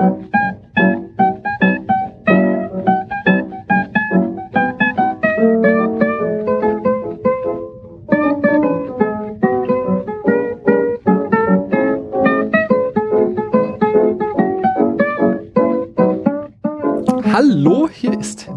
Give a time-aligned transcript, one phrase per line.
[0.00, 0.39] Hallo,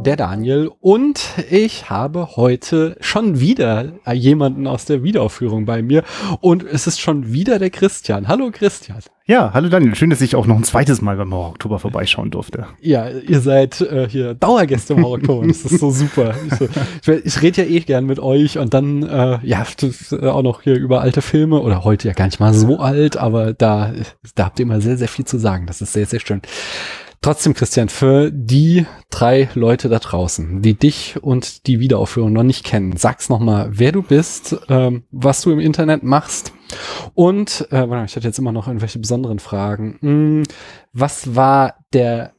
[0.04, 6.04] der Daniel und ich habe heute schon wieder jemanden aus der Wiederaufführung bei mir
[6.42, 8.28] und es ist schon wieder der Christian.
[8.28, 9.00] Hallo Christian.
[9.26, 9.96] Ja, hallo Daniel.
[9.96, 12.68] Schön, dass ich auch noch ein zweites Mal beim Horror Oktober vorbeischauen durfte.
[12.82, 15.48] Ja, ihr seid äh, hier Dauergäste im Horror Oktober.
[15.48, 16.36] Das ist so super.
[16.48, 16.66] Ich, so,
[17.14, 19.66] ich, ich rede ja eh gern mit euch und dann äh, ja
[20.24, 23.54] auch noch hier über alte Filme oder heute ja gar nicht mal so alt, aber
[23.54, 23.94] da
[24.36, 25.68] da habt ihr immer sehr sehr viel zu sagen.
[25.68, 26.42] Das ist sehr sehr schön.
[27.24, 32.66] Trotzdem, Christian, für die drei Leute da draußen, die dich und die Wiederaufführung noch nicht
[32.66, 36.52] kennen, sag's nochmal, wer du bist, ähm, was du im Internet machst
[37.14, 40.00] und, äh, warte, ich hatte jetzt immer noch irgendwelche besonderen Fragen.
[40.02, 40.44] Hm,
[40.92, 42.34] was war der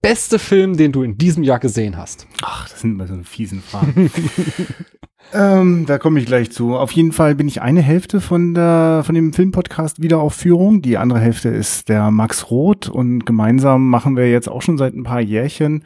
[0.00, 2.26] beste Film, den du in diesem Jahr gesehen hast?
[2.40, 4.10] Ach, das sind immer so fiesen Fragen.
[5.32, 6.76] ähm, da komme ich gleich zu.
[6.76, 10.82] Auf jeden Fall bin ich eine Hälfte von der von dem Filmpodcast Wiederaufführung.
[10.82, 14.94] Die andere Hälfte ist der Max Roth und gemeinsam machen wir jetzt auch schon seit
[14.94, 15.84] ein paar Jährchen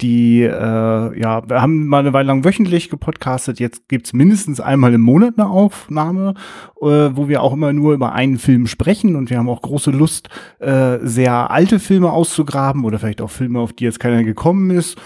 [0.00, 3.60] die äh, ja, wir haben mal eine Weile lang wöchentlich gepodcastet.
[3.60, 6.34] Jetzt gibt's mindestens einmal im Monat eine Aufnahme,
[6.80, 9.90] äh, wo wir auch immer nur über einen Film sprechen und wir haben auch große
[9.90, 14.70] Lust, äh, sehr alte Filme auszugraben oder vielleicht auch Filme, auf die jetzt keiner gekommen
[14.70, 14.98] ist.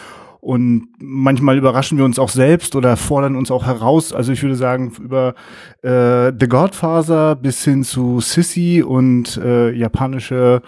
[0.44, 4.12] Und manchmal überraschen wir uns auch selbst oder fordern uns auch heraus.
[4.12, 5.34] Also ich würde sagen, über
[5.80, 10.60] äh, The Godfather bis hin zu Sissy und äh, japanische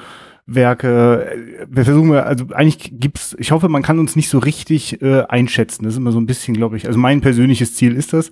[0.47, 1.67] Werke.
[1.69, 5.85] Wir versuchen, also eigentlich gibt's, ich hoffe, man kann uns nicht so richtig äh, einschätzen.
[5.85, 8.31] Das ist immer so ein bisschen, glaube ich, also mein persönliches Ziel ist das.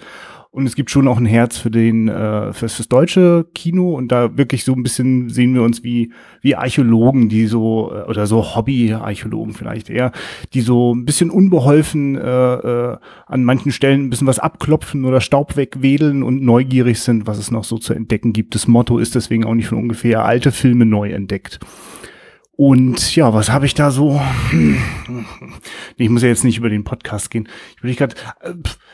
[0.55, 4.12] Und es gibt schon auch ein Herz für den, äh, fürs, fürs deutsche Kino und
[4.12, 8.28] da wirklich so ein bisschen sehen wir uns wie, wie Archäologen, die so, äh, oder
[8.28, 10.12] so Hobby-Archäologen vielleicht eher,
[10.52, 12.96] die so ein bisschen unbeholfen äh, äh,
[13.27, 17.51] an manchen Stellen ein bisschen was abklopfen oder Staub wegwedeln und neugierig sind, was es
[17.51, 18.55] noch so zu entdecken gibt.
[18.55, 21.58] Das Motto ist deswegen auch nicht von ungefähr alte Filme neu entdeckt.
[22.56, 24.20] Und ja, was habe ich da so?
[25.96, 27.48] Ich muss ja jetzt nicht über den Podcast gehen.
[27.76, 28.52] Ich will gerade, äh,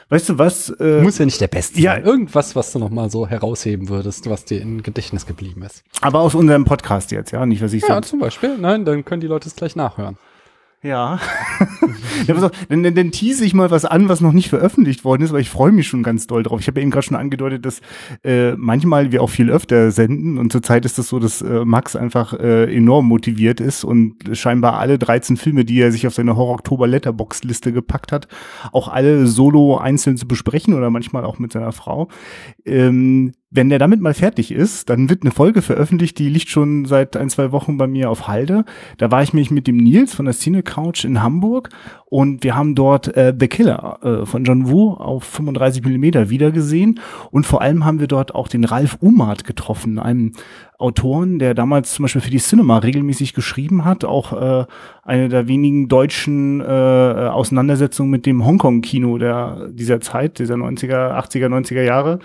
[0.08, 0.70] weißt du was?
[0.70, 2.04] Äh, muss ja nicht der Beste ja, sein.
[2.04, 5.84] Irgendwas, was du noch mal so herausheben würdest, was dir in Gedächtnis geblieben ist.
[6.00, 8.08] Aber aus unserem Podcast jetzt, ja, nicht was ich Ja, sonst.
[8.08, 8.56] zum Beispiel.
[8.58, 10.16] Nein, dann können die Leute es gleich nachhören.
[10.82, 11.20] Ja.
[12.26, 15.42] dann, dann, dann tease ich mal was an, was noch nicht veröffentlicht worden ist, weil
[15.42, 16.60] ich freue mich schon ganz doll drauf.
[16.60, 17.82] Ich habe ja eben gerade schon angedeutet, dass
[18.24, 21.66] äh, manchmal wir auch viel öfter senden und zurzeit ist es das so, dass äh,
[21.66, 26.14] Max einfach äh, enorm motiviert ist und scheinbar alle 13 Filme, die er sich auf
[26.14, 28.26] seine Horror-Oktober-Letterbox-Liste gepackt hat,
[28.72, 32.08] auch alle solo einzeln zu besprechen oder manchmal auch mit seiner Frau.
[32.64, 36.84] Ähm, wenn der damit mal fertig ist, dann wird eine Folge veröffentlicht, die liegt schon
[36.84, 38.64] seit ein, zwei Wochen bei mir auf Halde.
[38.96, 41.68] Da war ich mich mit dem Nils von der Cine Couch in Hamburg
[42.06, 47.00] und wir haben dort äh, The Killer äh, von John Woo auf 35 Millimeter wiedergesehen
[47.32, 50.32] und vor allem haben wir dort auch den Ralf Umart getroffen, einem
[50.78, 54.64] Autoren, der damals zum Beispiel für die Cinema regelmäßig geschrieben hat, auch äh,
[55.02, 61.48] eine der wenigen deutschen äh, Auseinandersetzungen mit dem Hongkong-Kino der dieser Zeit, dieser 90er, 80er,
[61.48, 62.20] 90er Jahre.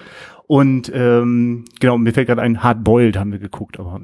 [0.48, 4.00] Und ähm, genau, mir fällt gerade ein, Hard Boiled haben wir geguckt, aber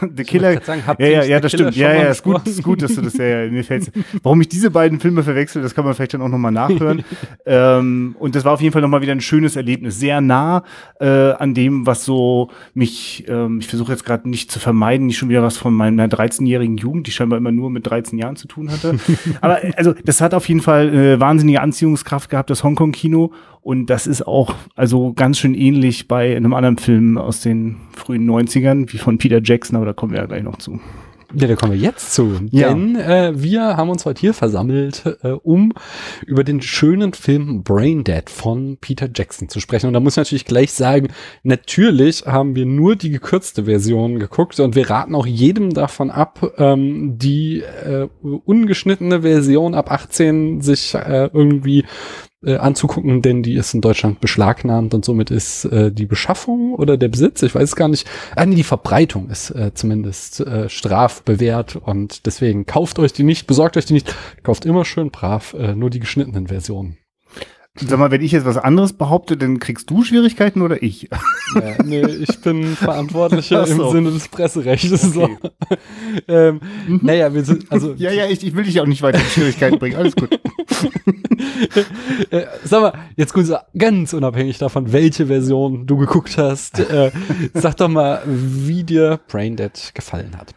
[0.16, 0.60] The Killer.
[0.62, 1.74] Sagen, ja, ja, ja, das stimmt.
[1.74, 3.90] Ja, ja, ist gut, ist gut, dass du das ja, ja mir fällt.
[4.22, 7.02] Warum ich diese beiden Filme verwechsel, das kann man vielleicht dann auch nochmal nachhören.
[7.46, 9.98] ähm, und das war auf jeden Fall nochmal wieder ein schönes Erlebnis.
[9.98, 10.62] Sehr nah
[11.00, 15.18] äh, an dem, was so mich, ähm, ich versuche jetzt gerade nicht zu vermeiden, nicht
[15.18, 18.46] schon wieder was von meiner 13-jährigen Jugend, die scheinbar immer nur mit 13 Jahren zu
[18.46, 18.98] tun hatte.
[19.40, 23.32] aber also, das hat auf jeden Fall äh, wahnsinnige Anziehungskraft gehabt, das Hongkong-Kino.
[23.68, 28.26] Und das ist auch also ganz schön ähnlich bei einem anderen Film aus den frühen
[28.26, 30.80] 90ern, wie von Peter Jackson, aber da kommen wir ja gleich noch zu.
[31.34, 32.40] Ja, da kommen wir jetzt zu.
[32.50, 32.70] Ja.
[32.70, 35.74] Denn äh, wir haben uns heute hier versammelt, äh, um
[36.26, 39.88] über den schönen Film Brain Dead von Peter Jackson zu sprechen.
[39.88, 41.08] Und da muss ich natürlich gleich sagen,
[41.42, 46.54] natürlich haben wir nur die gekürzte Version geguckt und wir raten auch jedem davon ab,
[46.56, 51.84] ähm, die äh, ungeschnittene Version ab 18 sich äh, irgendwie
[52.44, 56.96] äh, anzugucken, denn die ist in Deutschland beschlagnahmt und somit ist äh, die Beschaffung oder
[56.96, 61.76] der Besitz, ich weiß gar nicht, ah, nee, die Verbreitung ist äh, zumindest äh, strafbewehrt
[61.76, 65.74] und deswegen kauft euch die nicht, besorgt euch die nicht, kauft immer schön brav äh,
[65.74, 66.98] nur die geschnittenen Versionen.
[67.86, 71.08] Sag mal, wenn ich jetzt was anderes behaupte, dann kriegst du Schwierigkeiten oder ich?
[71.54, 73.86] Ja, nee, ich bin Verantwortlicher so.
[73.86, 74.92] im Sinne des Presserechts.
[74.92, 75.12] Okay.
[75.12, 75.28] So.
[76.28, 77.00] ähm, mhm.
[77.02, 77.88] Naja, wir sind, also.
[77.98, 79.96] Ja, ja, ich, ich will dich auch nicht weiter in Schwierigkeiten bringen.
[79.96, 80.32] Alles gut.
[82.30, 83.34] äh, sag mal, jetzt
[83.76, 87.10] ganz unabhängig davon, welche Version du geguckt hast, äh,
[87.54, 90.54] sag doch mal, wie dir Braindead gefallen hat.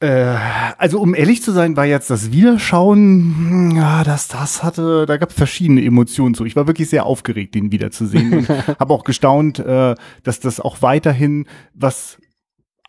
[0.00, 0.36] Äh,
[0.78, 5.16] also um ehrlich zu sein, war jetzt das Wiederschauen, hm, ja, das, das hatte, da
[5.16, 6.44] gab es verschiedene Emotionen zu.
[6.44, 8.48] Ich war wirklich sehr aufgeregt, den wiederzusehen und
[8.80, 12.18] habe auch gestaunt, äh, dass das auch weiterhin was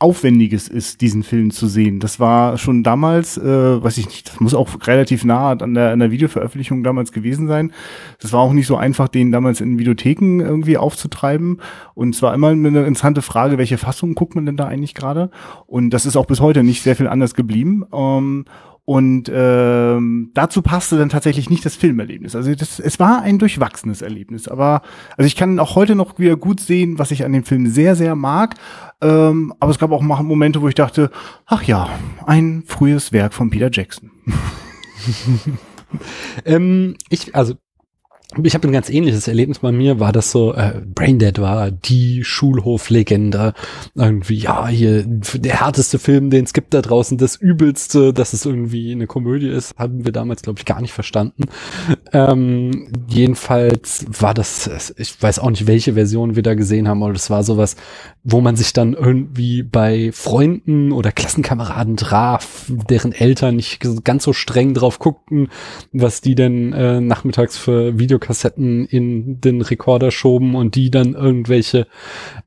[0.01, 1.99] Aufwendiges ist, diesen Film zu sehen.
[1.99, 5.91] Das war schon damals, äh, weiß ich nicht, das muss auch relativ nah an der,
[5.91, 7.73] an der Videoveröffentlichung damals gewesen sein.
[8.21, 11.59] Das war auch nicht so einfach, den damals in Videotheken irgendwie aufzutreiben.
[11.95, 15.31] Und zwar immer eine interessante Frage, welche Fassung guckt man denn da eigentlich gerade?
[15.67, 17.83] Und das ist auch bis heute nicht sehr viel anders geblieben.
[17.91, 18.45] Ähm,
[18.89, 22.35] und ähm, dazu passte dann tatsächlich nicht das Filmerlebnis.
[22.35, 24.47] Also das, es war ein durchwachsenes Erlebnis.
[24.47, 24.81] Aber
[25.15, 27.95] also ich kann auch heute noch wieder gut sehen, was ich an dem Film sehr,
[27.95, 28.55] sehr mag.
[28.99, 31.11] Ähm, aber es gab auch Momente, wo ich dachte,
[31.45, 31.87] ach ja,
[32.25, 34.09] ein frühes Werk von Peter Jackson.
[36.45, 37.57] ähm, ich, also
[38.43, 42.23] ich habe ein ganz ähnliches Erlebnis bei mir, war das so, äh, Braindead war die
[42.23, 43.53] Schulhoflegende.
[43.95, 48.45] Irgendwie, ja, hier der härteste Film, den es gibt da draußen, das übelste, dass es
[48.45, 51.45] irgendwie eine Komödie ist, haben wir damals, glaube ich, gar nicht verstanden.
[52.13, 57.13] Ähm, jedenfalls war das, ich weiß auch nicht, welche Version wir da gesehen haben, aber
[57.13, 57.77] das war sowas,
[58.23, 64.33] wo man sich dann irgendwie bei Freunden oder Klassenkameraden traf, deren Eltern nicht ganz so
[64.33, 65.47] streng drauf guckten,
[65.93, 71.87] was die denn äh, nachmittags für Videokassetten in den Rekorder schoben und die dann irgendwelche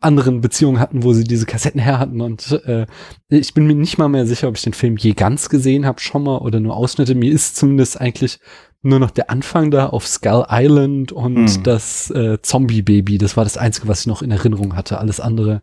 [0.00, 2.20] anderen Beziehungen hatten, wo sie diese Kassetten her hatten.
[2.20, 2.86] Und äh,
[3.28, 6.00] ich bin mir nicht mal mehr sicher, ob ich den Film je ganz gesehen habe,
[6.00, 7.14] schon mal oder nur Ausschnitte.
[7.14, 8.38] Mir ist zumindest eigentlich
[8.82, 11.62] nur noch der Anfang da auf Skull Island und mhm.
[11.62, 13.18] das äh, Zombie-Baby.
[13.18, 14.98] Das war das Einzige, was ich noch in Erinnerung hatte.
[14.98, 15.62] Alles andere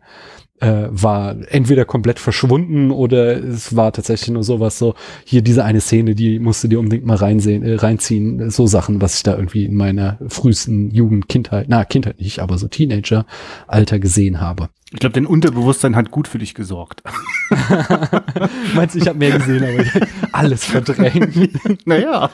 [0.60, 5.80] äh, war entweder komplett verschwunden oder es war tatsächlich nur sowas so, hier diese eine
[5.80, 8.50] Szene, die musste dir unbedingt mal reinsehen, äh, reinziehen.
[8.50, 12.58] So Sachen, was ich da irgendwie in meiner frühesten Jugend, Kindheit, na, Kindheit nicht, aber
[12.58, 14.68] so Teenager-Alter gesehen habe.
[14.92, 17.04] Ich glaube, dein Unterbewusstsein hat gut für dich gesorgt.
[18.74, 21.86] Meinst du, ich habe mehr gesehen, aber alles verdrängt.
[21.86, 22.30] naja.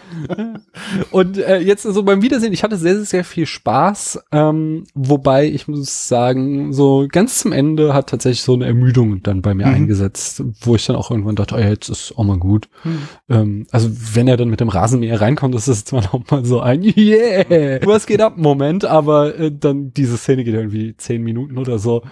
[1.10, 4.20] Und äh, jetzt so beim Wiedersehen, ich hatte sehr, sehr, sehr viel Spaß.
[4.32, 9.42] Ähm, wobei ich muss sagen, so ganz zum Ende hat tatsächlich so eine Ermüdung dann
[9.42, 9.74] bei mir mhm.
[9.74, 12.70] eingesetzt, wo ich dann auch irgendwann dachte, oh ja, jetzt ist auch mal gut.
[12.84, 12.98] Mhm.
[13.28, 16.60] Ähm, also wenn er dann mit dem Rasenmäher reinkommt, ist es zwar noch mal so
[16.60, 21.58] ein Yeah, was geht ab Moment, aber äh, dann diese Szene geht irgendwie zehn Minuten
[21.58, 22.02] oder so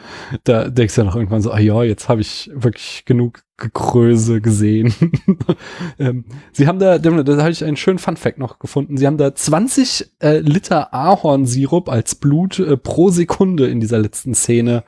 [0.44, 4.40] da denkst du ja noch irgendwann so, ah ja, jetzt habe ich wirklich genug Gekröse
[4.40, 4.92] gesehen.
[5.98, 8.96] ähm, sie haben da, da, da habe ich einen schönen Fun-Fact noch gefunden.
[8.96, 14.34] Sie haben da 20 äh, Liter Ahornsirup als Blut äh, pro Sekunde in dieser letzten
[14.34, 14.82] Szene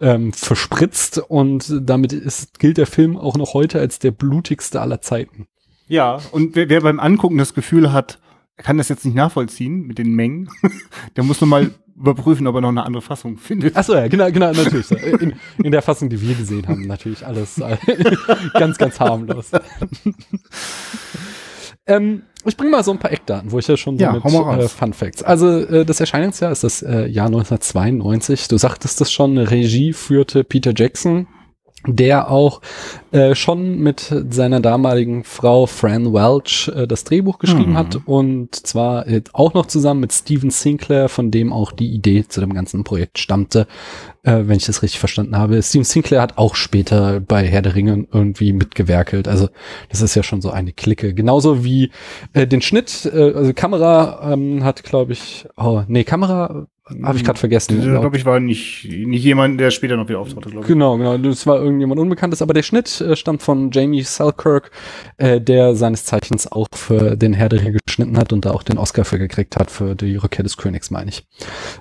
[0.00, 5.00] ähm, verspritzt und damit ist, gilt der Film auch noch heute als der blutigste aller
[5.00, 5.48] Zeiten.
[5.88, 8.20] Ja, und wer, wer beim Angucken das Gefühl hat,
[8.56, 10.48] kann das jetzt nicht nachvollziehen mit den Mengen,
[11.16, 13.76] der muss nur mal überprüfen, ob er noch eine andere Fassung findet.
[13.76, 14.90] Ach so, ja, genau, genau, natürlich.
[14.90, 17.76] In, in der Fassung, die wir gesehen haben, natürlich alles äh,
[18.54, 19.50] ganz, ganz harmlos.
[21.86, 24.24] ähm, ich bringe mal so ein paar Eckdaten, wo ich ja schon so ja, mit
[24.24, 25.22] äh, Fun Facts.
[25.22, 28.48] Also äh, das Erscheinungsjahr ist das äh, Jahr 1992.
[28.48, 31.26] Du sagtest das schon, Regie führte Peter Jackson
[31.86, 32.60] der auch
[33.12, 37.78] äh, schon mit seiner damaligen Frau Fran Welch äh, das Drehbuch geschrieben mhm.
[37.78, 42.26] hat und zwar äh, auch noch zusammen mit Steven Sinclair, von dem auch die Idee
[42.26, 43.66] zu dem ganzen Projekt stammte,
[44.22, 45.62] äh, wenn ich das richtig verstanden habe.
[45.62, 49.48] Steven Sinclair hat auch später bei Herr der Ringe irgendwie mitgewerkelt, also
[49.90, 51.14] das ist ja schon so eine Clique.
[51.14, 51.90] Genauso wie
[52.32, 56.66] äh, den Schnitt, äh, also Kamera ähm, hat, glaube ich, oh nee, Kamera
[57.02, 57.78] habe ich gerade vergessen.
[57.78, 60.68] Ich glaube, ich war nicht, nicht jemand, der später noch wieder auftauchte, glaube ich.
[60.68, 61.16] Genau, genau.
[61.16, 64.70] Das war irgendjemand Unbekanntes, aber der Schnitt äh, stammt von Jamie Selkirk,
[65.16, 68.62] äh, der seines Zeichens auch für den Herr der Ringe geschnitten hat und da auch
[68.62, 71.26] den Oscar für gekriegt hat für die Rückkehr des Königs, meine ich.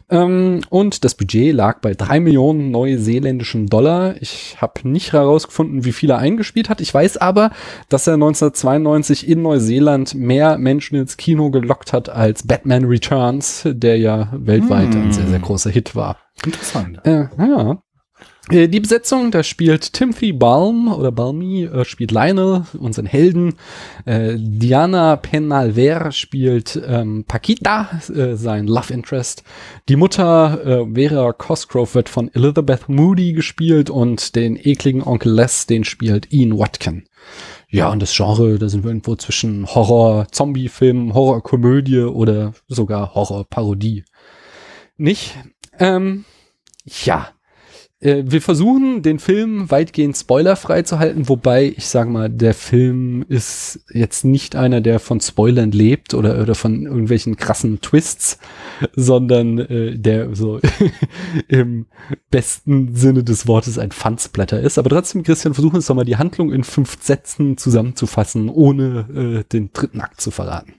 [0.09, 4.15] Ähm, und das Budget lag bei drei Millionen neuseeländischen Dollar.
[4.21, 6.79] Ich habe nicht herausgefunden, wie viel er eingespielt hat.
[6.79, 7.51] Ich weiß aber,
[7.89, 13.97] dass er 1992 in Neuseeland mehr Menschen ins Kino gelockt hat als Batman Returns, der
[13.97, 14.92] ja weltweit hm.
[14.99, 16.17] Ein sehr, sehr großer Hit war.
[16.45, 16.99] Interessant.
[17.05, 17.81] Äh, ja.
[18.49, 23.55] Äh, die Besetzung, da spielt Timothy Balm oder Balmy, äh, spielt Lionel, unseren Helden.
[24.05, 29.43] Äh, Diana Penalver spielt ähm, Paquita, äh, sein Love Interest.
[29.87, 35.65] Die Mutter äh, Vera Cosgrove wird von Elizabeth Moody gespielt und den ekligen Onkel Les,
[35.65, 37.05] den spielt Ian Watkin.
[37.69, 44.03] Ja, und das Genre, da sind wir irgendwo zwischen Horror-Zombie-Film, Horror-Komödie oder sogar Horror-Parodie.
[45.03, 45.37] Nicht?
[45.79, 46.23] Ähm,
[46.85, 47.27] ja,
[47.99, 53.25] äh, wir versuchen, den Film weitgehend spoilerfrei zu halten, wobei ich sage mal, der Film
[53.27, 58.39] ist jetzt nicht einer, der von Spoilern lebt oder, oder von irgendwelchen krassen Twists,
[58.95, 60.61] sondern äh, der so
[61.49, 61.87] im
[62.31, 64.77] besten Sinne des Wortes ein Fansblätter ist.
[64.77, 69.43] Aber trotzdem, Christian, versuchen uns doch mal die Handlung in fünf Sätzen zusammenzufassen, ohne äh,
[69.51, 70.75] den dritten Akt zu verraten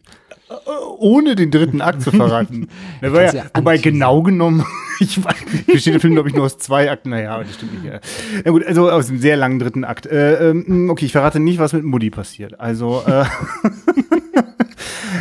[0.99, 2.69] ohne den dritten Akt zu verraten.
[3.03, 4.65] ja, ja wobei genau genommen,
[5.01, 5.35] ich weiß,
[5.67, 7.11] besteht der Film, glaube ich, nur aus zwei Akten.
[7.11, 7.93] Naja, das stimmt nicht.
[7.93, 8.01] Ja.
[8.45, 10.07] ja gut, also aus einem sehr langen dritten Akt.
[10.07, 12.61] Äh, ähm, okay, ich verrate nicht, was mit Mutti passiert.
[12.61, 13.25] Also äh,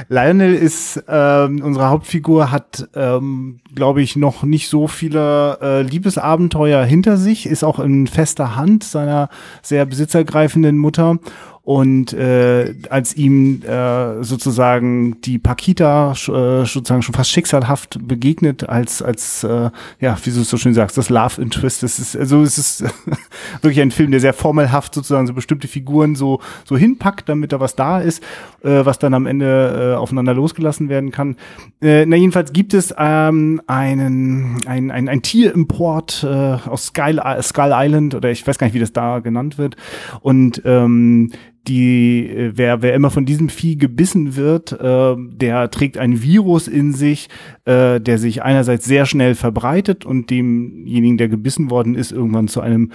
[0.09, 6.83] Lionel ist ähm, unsere Hauptfigur, hat, ähm, glaube ich, noch nicht so viele äh, Liebesabenteuer
[6.83, 9.29] hinter sich, ist auch in fester Hand seiner
[9.61, 11.17] sehr besitzergreifenden Mutter
[11.65, 19.01] und äh, als ihm äh, sozusagen die Pakita äh, sozusagen schon fast schicksalhaft begegnet, als,
[19.01, 19.69] als äh,
[20.01, 22.83] ja, wie du es so schön sagst, das Love Interest, das ist, also es ist
[23.61, 27.61] wirklich ein Film, der sehr formelhaft sozusagen so bestimmte Figuren so, so hinpackt, damit da
[27.61, 28.21] was da ist,
[28.61, 31.37] äh, was dann am Ende äh, aufeinander losgelassen werden kann.
[31.81, 37.71] Äh, na, jedenfalls gibt es ähm, einen, ein, ein, ein Tierimport äh, aus Skull, Skull
[37.71, 39.77] Island oder ich weiß gar nicht, wie das da genannt wird.
[40.19, 41.31] Und ähm,
[41.67, 46.67] die, äh, wer, wer immer von diesem Vieh gebissen wird, äh, der trägt ein Virus
[46.67, 47.29] in sich,
[47.65, 52.61] äh, der sich einerseits sehr schnell verbreitet und demjenigen, der gebissen worden ist, irgendwann zu
[52.61, 52.91] einem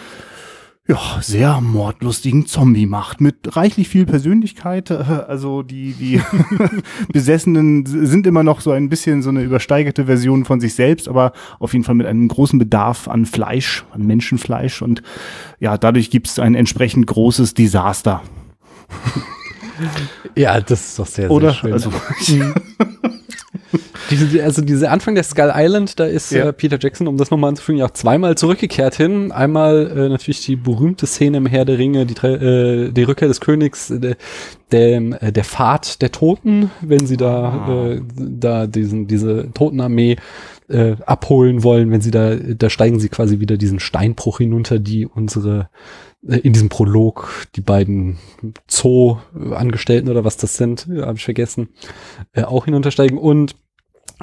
[0.86, 4.90] ja, sehr mordlustigen Zombie macht, mit reichlich viel Persönlichkeit.
[4.90, 6.22] Also die, die
[7.12, 11.32] Besessenen sind immer noch so ein bisschen so eine übersteigerte Version von sich selbst, aber
[11.58, 14.80] auf jeden Fall mit einem großen Bedarf an Fleisch, an Menschenfleisch.
[14.80, 15.02] Und
[15.60, 18.22] ja, dadurch gibt es ein entsprechend großes Desaster.
[20.36, 21.50] ja, das ist doch sehr, Oder?
[21.50, 21.72] sehr schön.
[21.72, 21.90] Also,
[24.10, 26.48] diese, also diese Anfang der Skull Island, da ist ja.
[26.48, 29.32] äh, Peter Jackson, um das nochmal anzufügen, ja auch zweimal zurückgekehrt hin.
[29.32, 33.40] Einmal äh, natürlich die berühmte Szene im Herr der Ringe, die, äh, die Rückkehr des
[33.40, 34.16] Königs, äh,
[34.72, 37.92] der, äh, der Pfad der Toten, wenn sie da, ah.
[37.92, 40.16] äh, da diesen, diese Totenarmee
[40.68, 45.06] äh, abholen wollen, wenn sie da, da steigen sie quasi wieder diesen Steinbruch hinunter, die
[45.06, 45.68] unsere
[46.22, 48.18] in diesem Prolog die beiden
[48.68, 51.68] Zoo-Angestellten oder was das sind, habe ich vergessen,
[52.32, 53.18] äh, auch hinuntersteigen.
[53.18, 53.54] Und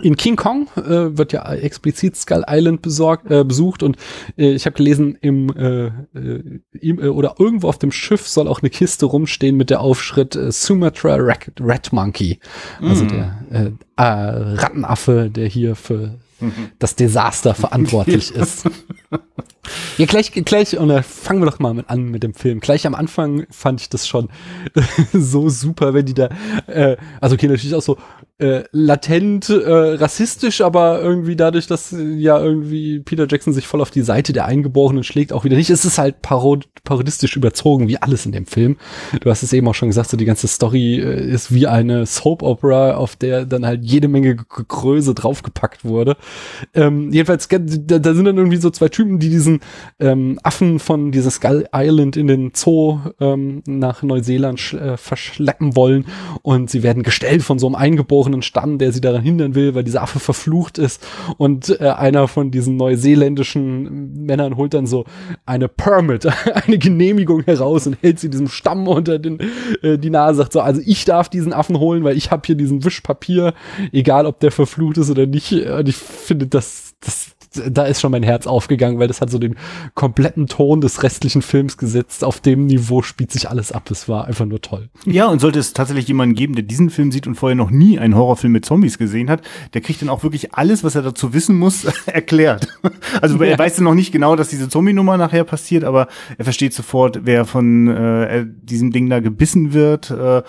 [0.01, 3.95] in King Kong äh, wird ja explizit Skull Island besorgt, äh, besucht und
[4.37, 8.49] äh, ich habe gelesen, im, äh, äh, im äh, oder irgendwo auf dem Schiff soll
[8.49, 12.39] auch eine Kiste rumstehen mit der Aufschritt äh, Sumatra Rat, Rat Monkey,
[12.81, 13.07] also mm.
[13.07, 16.53] der äh, äh, Rattenaffe, der hier für mhm.
[16.79, 18.69] das Desaster verantwortlich ist.
[19.97, 22.59] Ja, gleich, gleich, und da fangen wir doch mal mit an mit dem Film.
[22.59, 24.29] Gleich am Anfang fand ich das schon
[25.13, 26.29] so super, wenn die da,
[26.67, 27.97] äh, also okay, natürlich auch so
[28.37, 33.91] äh, latent äh, rassistisch, aber irgendwie dadurch, dass ja irgendwie Peter Jackson sich voll auf
[33.91, 35.69] die Seite der Eingeborenen schlägt, auch wieder nicht.
[35.69, 38.75] Es ist halt parod parodistisch überzogen, wie alles in dem Film.
[39.21, 42.05] Du hast es eben auch schon gesagt, so die ganze Story äh, ist wie eine
[42.05, 46.17] Soap Opera, auf der dann halt jede Menge Größe draufgepackt wurde.
[46.73, 49.61] Ähm, jedenfalls, da, da sind dann irgendwie so zwei Typen, die diesen
[49.99, 56.05] ähm, Affen von dieser Skull Island in den Zoo ähm, nach Neuseeland äh, verschleppen wollen
[56.41, 59.83] und sie werden gestellt von so einem eingeborenen Stamm, der sie daran hindern will, weil
[59.83, 61.05] dieser Affe verflucht ist
[61.37, 65.05] und äh, einer von diesen neuseeländischen Männern holt dann so
[65.45, 66.27] eine Permit,
[66.65, 69.39] eine Genehmigung heraus und hält sie diesem Stamm unter den,
[69.81, 72.55] äh, die Nase, sagt so, also ich darf diesen Affen holen, weil ich habe hier
[72.55, 73.53] diesen Wischpapier,
[73.91, 75.51] egal ob der verflucht ist oder nicht.
[75.51, 77.34] Und ich finde, das, das
[77.69, 79.55] da ist schon mein Herz aufgegangen, weil das hat so den
[79.93, 82.23] kompletten Ton des restlichen Films gesetzt.
[82.23, 83.89] Auf dem Niveau spielt sich alles ab.
[83.91, 84.89] Es war einfach nur toll.
[85.05, 87.99] Ja, und sollte es tatsächlich jemanden geben, der diesen Film sieht und vorher noch nie
[87.99, 89.41] einen Horrorfilm mit Zombies gesehen hat,
[89.73, 92.67] der kriegt dann auch wirklich alles, was er dazu wissen muss, erklärt.
[93.21, 96.07] Also er weiß dann noch nicht genau, dass diese Zombie-Nummer nachher passiert, aber
[96.37, 100.43] er versteht sofort, wer von äh, diesem Ding da gebissen wird, äh,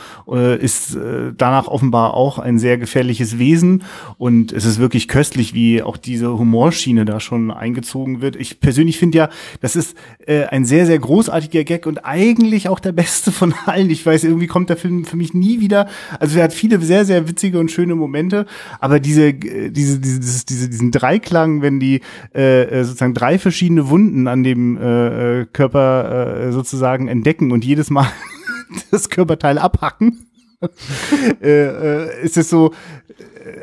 [0.58, 3.84] ist äh, danach offenbar auch ein sehr gefährliches Wesen.
[4.18, 8.36] Und es ist wirklich köstlich, wie auch diese Humorschiene Schiene da schon eingezogen wird.
[8.36, 9.28] Ich persönlich finde ja,
[9.60, 13.90] das ist äh, ein sehr, sehr großartiger Gag und eigentlich auch der beste von allen.
[13.90, 15.88] Ich weiß, irgendwie kommt der Film für mich nie wieder.
[16.18, 18.46] Also er hat viele sehr, sehr witzige und schöne Momente,
[18.80, 22.00] aber diese, äh, diese, diese, diese diesen Dreiklang, wenn die
[22.34, 27.64] äh, äh, sozusagen drei verschiedene Wunden an dem äh, äh Körper äh, sozusagen entdecken und
[27.64, 28.06] jedes Mal
[28.90, 30.26] das Körperteil abhacken.
[31.42, 32.72] Äh, äh, ist es so,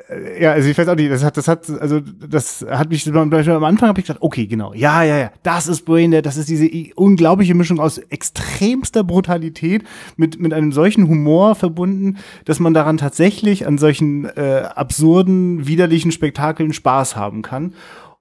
[0.10, 3.07] äh, ja, also ich weiß auch nicht, das hat, das hat, also das hat mich
[3.13, 6.50] am Anfang habe ich gedacht, okay, genau, ja, ja, ja, das ist Braindead, das ist
[6.50, 9.83] diese unglaubliche Mischung aus extremster Brutalität
[10.17, 16.12] mit mit einem solchen Humor verbunden, dass man daran tatsächlich an solchen äh, absurden, widerlichen
[16.12, 17.74] Spektakeln Spaß haben kann.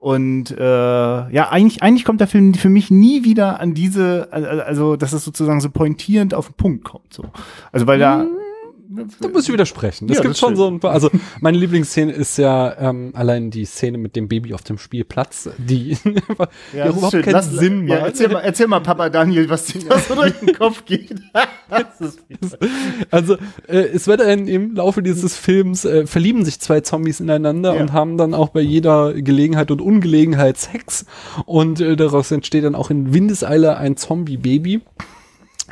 [0.02, 4.96] Und äh, ja, eigentlich, eigentlich kommt der Film für mich nie wieder an diese, also
[4.96, 7.12] dass es sozusagen so pointierend auf den Punkt kommt.
[7.12, 7.24] So.
[7.70, 8.24] Also weil da.
[8.24, 8.41] Mhm
[9.20, 10.08] da muss ich widersprechen.
[10.10, 13.64] Es ja, gibt schon so ein paar, also meine Lieblingsszene ist ja ähm, allein die
[13.64, 15.96] Szene mit dem Baby auf dem Spielplatz, die
[16.72, 18.06] ja, überhaupt keinen Lass, Sinn ja, macht.
[18.06, 21.14] Erzähl mal, erzähl mal, Papa Daniel, was dir da so durch den Kopf geht.
[23.10, 23.36] also
[23.68, 27.80] äh, es wird ein, im Laufe dieses Films äh, verlieben sich zwei Zombies ineinander ja.
[27.80, 31.06] und haben dann auch bei jeder Gelegenheit und Ungelegenheit Sex
[31.46, 34.82] und äh, daraus entsteht dann auch in Windeseile ein Zombie-Baby.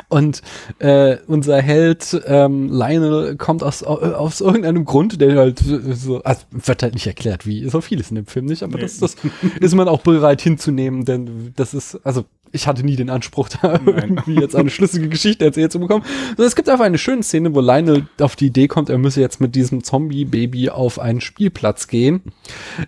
[0.09, 0.43] Und
[0.79, 6.83] äh, unser Held ähm, Lionel kommt aus, aus irgendeinem Grund, der halt so, also wird
[6.83, 8.83] halt nicht erklärt, wie so vieles in dem Film nicht, aber nee.
[8.83, 9.17] das, das
[9.61, 13.80] ist man auch bereit hinzunehmen, denn das ist, also ich hatte nie den Anspruch, da
[13.85, 16.04] irgendwie jetzt eine schlüssige Geschichte erzählt zu bekommen.
[16.30, 19.21] Also es gibt einfach eine schöne Szene, wo Lionel auf die Idee kommt, er müsse
[19.21, 22.23] jetzt mit diesem Zombie-Baby auf einen Spielplatz gehen.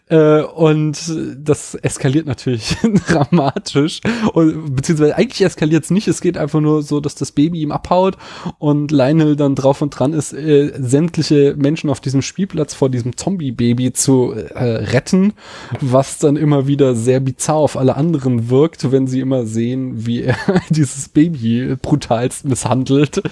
[0.08, 0.98] Äh, und
[1.36, 2.76] das eskaliert natürlich
[3.06, 4.00] dramatisch.
[4.32, 6.08] Und, beziehungsweise eigentlich eskaliert es nicht.
[6.08, 8.16] Es geht einfach nur so, dass das Baby ihm abhaut
[8.58, 13.16] und Lionel dann drauf und dran ist, äh, sämtliche Menschen auf diesem Spielplatz vor diesem
[13.16, 15.34] Zombie-Baby zu äh, retten,
[15.80, 20.22] was dann immer wieder sehr bizarr auf alle anderen wirkt, wenn sie immer sehen, wie
[20.22, 20.36] er
[20.70, 23.22] dieses Baby brutalst misshandelt.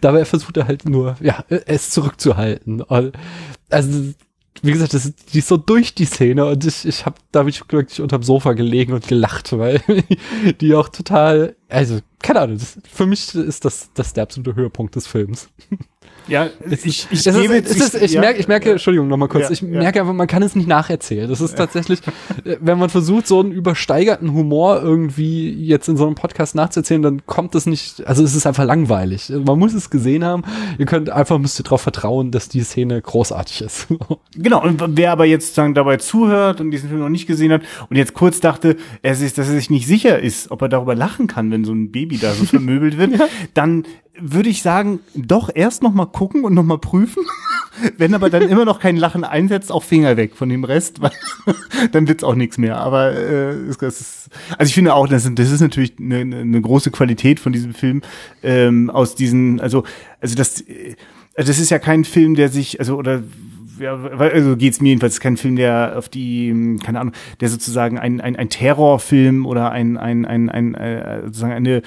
[0.00, 2.82] Dabei versucht er halt nur, ja, es zurückzuhalten.
[3.70, 4.14] Also,
[4.62, 7.46] wie gesagt, das, die ist so durch die Szene und ich, ich habe da hab
[7.46, 9.82] ich wirklich unterm Sofa gelegen und gelacht, weil
[10.60, 14.96] die auch total, also, keine Ahnung, das, für mich ist das, das der absolute Höhepunkt
[14.96, 15.48] des Films.
[16.28, 19.44] Ja, ich, ich, gebe ist, ist, ich, ja, merke, ich merke, ja, Entschuldigung, nochmal kurz,
[19.44, 21.28] ja, ich merke einfach, man kann es nicht nacherzählen.
[21.28, 22.00] Das ist tatsächlich,
[22.44, 27.02] äh, wenn man versucht, so einen übersteigerten Humor irgendwie jetzt in so einem Podcast nachzuerzählen,
[27.02, 29.30] dann kommt das nicht, also es ist einfach langweilig.
[29.30, 30.42] Man muss es gesehen haben.
[30.78, 33.88] Ihr könnt einfach, müsst ihr darauf vertrauen, dass die Szene großartig ist.
[34.34, 37.62] genau, und wer aber jetzt sagen, dabei zuhört und diesen Film noch nicht gesehen hat
[37.88, 40.94] und jetzt kurz dachte, er ist, dass er sich nicht sicher ist, ob er darüber
[40.94, 43.12] lachen kann, wenn so ein Baby da so vermöbelt wird,
[43.54, 43.84] dann
[44.20, 47.24] würde ich sagen, doch erst noch mal gucken und noch mal prüfen.
[47.96, 51.12] Wenn aber dann immer noch kein Lachen einsetzt, auch Finger weg von dem Rest, weil
[51.92, 52.78] dann wird's auch nichts mehr.
[52.78, 57.38] Aber äh, ist, also ich finde auch, das, das ist natürlich eine, eine große Qualität
[57.38, 58.02] von diesem Film
[58.42, 59.84] ähm, aus diesen, also
[60.20, 60.64] also das,
[61.36, 63.22] also das ist ja kein Film, der sich, also oder
[63.80, 68.20] ja, also geht's mir jedenfalls, kein Film, der auf die, keine Ahnung, der sozusagen ein,
[68.20, 71.82] ein, ein Terrorfilm oder ein, ein, ein, ein äh, sozusagen eine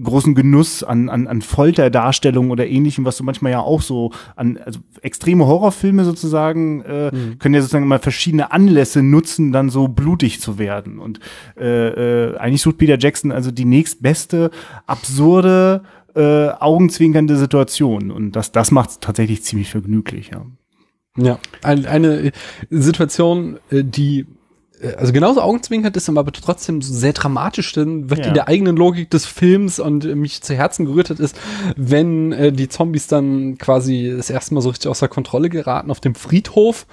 [0.00, 4.58] großen Genuss an, an, an Folterdarstellungen oder ähnlichem, was du manchmal ja auch so an,
[4.64, 7.38] also extreme Horrorfilme sozusagen, äh, mhm.
[7.38, 10.98] können ja sozusagen mal verschiedene Anlässe nutzen, dann so blutig zu werden.
[10.98, 11.20] Und
[11.58, 11.88] äh,
[12.28, 14.50] äh, eigentlich sucht Peter Jackson also die nächstbeste,
[14.86, 15.82] absurde,
[16.14, 18.10] äh, augenzwinkernde Situation.
[18.10, 20.44] Und das, das macht es tatsächlich ziemlich vergnüglich, ja.
[21.18, 22.32] Ja, ein, eine
[22.70, 24.26] Situation, äh, die
[24.96, 28.26] also genauso augenzwinkert ist, aber trotzdem sehr dramatisch, denn wird ja.
[28.28, 31.36] in der eigenen Logik des Films und mich zu Herzen gerührt hat, ist,
[31.76, 36.00] wenn äh, die Zombies dann quasi das erste Mal so richtig außer Kontrolle geraten auf
[36.00, 36.86] dem Friedhof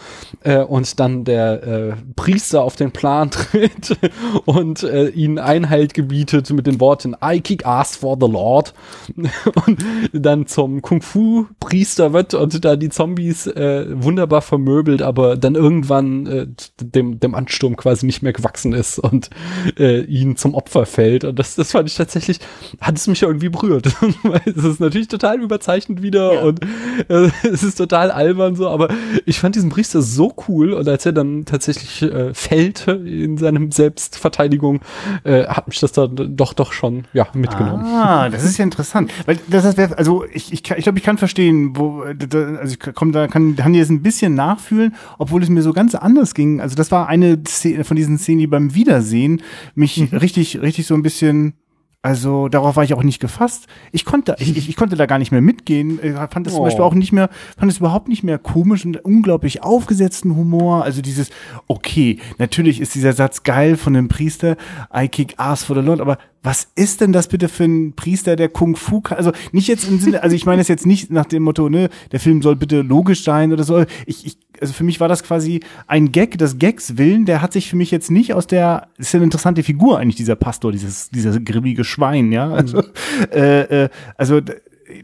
[0.43, 3.97] äh, und dann der äh, Priester auf den Plan tritt
[4.45, 8.73] und äh, ihnen Einhalt gebietet mit den Worten I kick ass for the Lord
[9.65, 16.27] und dann zum Kung-Fu-Priester wird und da die Zombies äh, wunderbar vermöbelt, aber dann irgendwann
[16.27, 16.47] äh,
[16.79, 19.29] dem, dem Ansturm quasi nicht mehr gewachsen ist und
[19.77, 21.23] äh, ihn zum Opfer fällt.
[21.23, 22.39] Und das, das fand ich tatsächlich,
[22.81, 23.87] hat es mich ja irgendwie berührt.
[24.45, 26.41] es ist natürlich total überzeichnet wieder ja.
[26.41, 26.59] und
[27.07, 28.89] äh, es ist total albern so, aber
[29.25, 33.71] ich fand diesen Priester so cool und als er dann tatsächlich äh, fällt in seinem
[33.71, 34.81] Selbstverteidigung,
[35.23, 37.85] äh, hat mich das dann doch doch schon ja mitgenommen.
[37.85, 41.17] Ah, das ist ja interessant, weil das heißt, also ich ich, ich glaube, ich kann
[41.17, 45.61] verstehen, wo also ich komm da kann kann jetzt ein bisschen nachfühlen, obwohl es mir
[45.61, 46.59] so ganz anders ging.
[46.59, 49.41] Also das war eine Szene von diesen Szenen, die beim Wiedersehen
[49.75, 50.17] mich mhm.
[50.17, 51.53] richtig, richtig so ein bisschen
[52.01, 53.67] also darauf war ich auch nicht gefasst.
[53.91, 55.99] Ich konnte, ich, ich, ich konnte da gar nicht mehr mitgehen.
[56.01, 56.57] Ich fand es oh.
[56.57, 60.85] zum Beispiel auch nicht mehr, fand es überhaupt nicht mehr komisch und unglaublich aufgesetzten Humor.
[60.85, 61.29] Also dieses,
[61.67, 64.55] okay, natürlich ist dieser Satz geil von dem Priester,
[64.95, 68.37] I kick ass for the Lord, aber was ist denn das bitte für ein Priester,
[68.37, 69.17] der Kung Fu kann?
[69.17, 71.89] Also nicht jetzt im Sinne, also ich meine es jetzt nicht nach dem Motto, ne,
[72.13, 73.83] der Film soll bitte logisch sein oder so.
[74.05, 77.25] Ich, ich, also für mich war das quasi ein Gag des Gags willen.
[77.25, 80.15] Der hat sich für mich jetzt nicht aus der, ist ja eine interessante Figur eigentlich,
[80.15, 82.49] dieser Pastor, dieses, dieser grimmige Schwein, ja.
[82.49, 82.83] Also, mhm.
[83.31, 84.41] äh, äh, also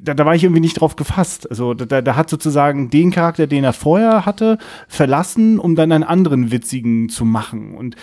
[0.01, 1.49] da, da war ich irgendwie nicht drauf gefasst.
[1.49, 6.03] Also da, da hat sozusagen den Charakter, den er vorher hatte, verlassen, um dann einen
[6.03, 7.75] anderen witzigen zu machen.
[7.75, 7.95] Und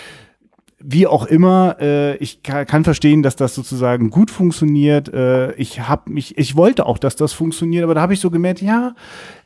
[0.85, 5.13] wie auch immer, äh, ich kann, verstehen, dass das sozusagen gut funktioniert.
[5.13, 8.31] Äh, ich habe mich, ich wollte auch, dass das funktioniert, aber da habe ich so
[8.31, 8.95] gemerkt, ja,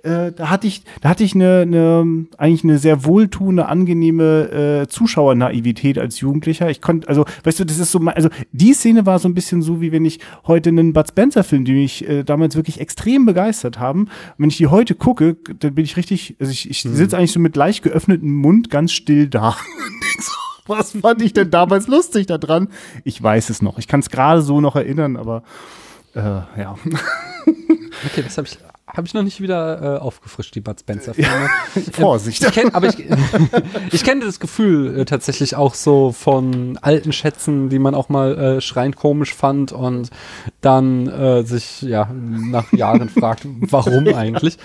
[0.03, 4.88] äh, da hatte ich, da hatte ich eine, eine eigentlich eine sehr wohltuende, angenehme äh,
[4.88, 6.70] Zuschauernaivität als Jugendlicher.
[6.70, 9.62] Ich konnte, also, weißt du, das ist so, also die Szene war so ein bisschen
[9.62, 13.79] so, wie wenn ich heute einen Bud Spencer-Film, den mich äh, damals wirklich extrem begeistert
[13.79, 16.94] haben, wenn ich die heute gucke, dann bin ich richtig, also ich, ich hm.
[16.94, 19.57] sitze eigentlich so mit leicht geöffnetem Mund ganz still da.
[20.67, 22.69] Was fand ich denn damals lustig daran?
[23.05, 23.79] Ich weiß es noch.
[23.79, 25.43] Ich kann es gerade so noch erinnern, aber
[26.15, 26.77] äh, ja.
[28.05, 31.51] Okay, das habe ich habe ich noch nicht wieder äh, aufgefrischt, die Bud Spencer-Filme.
[31.92, 32.42] Vorsicht.
[32.42, 33.05] Ähm, ich kenn, aber ich,
[33.92, 38.38] ich kenne das Gefühl äh, tatsächlich auch so von alten Schätzen, die man auch mal
[38.38, 40.11] äh, schreiend komisch fand und
[40.61, 44.57] dann äh, sich ja nach Jahren fragt, warum eigentlich.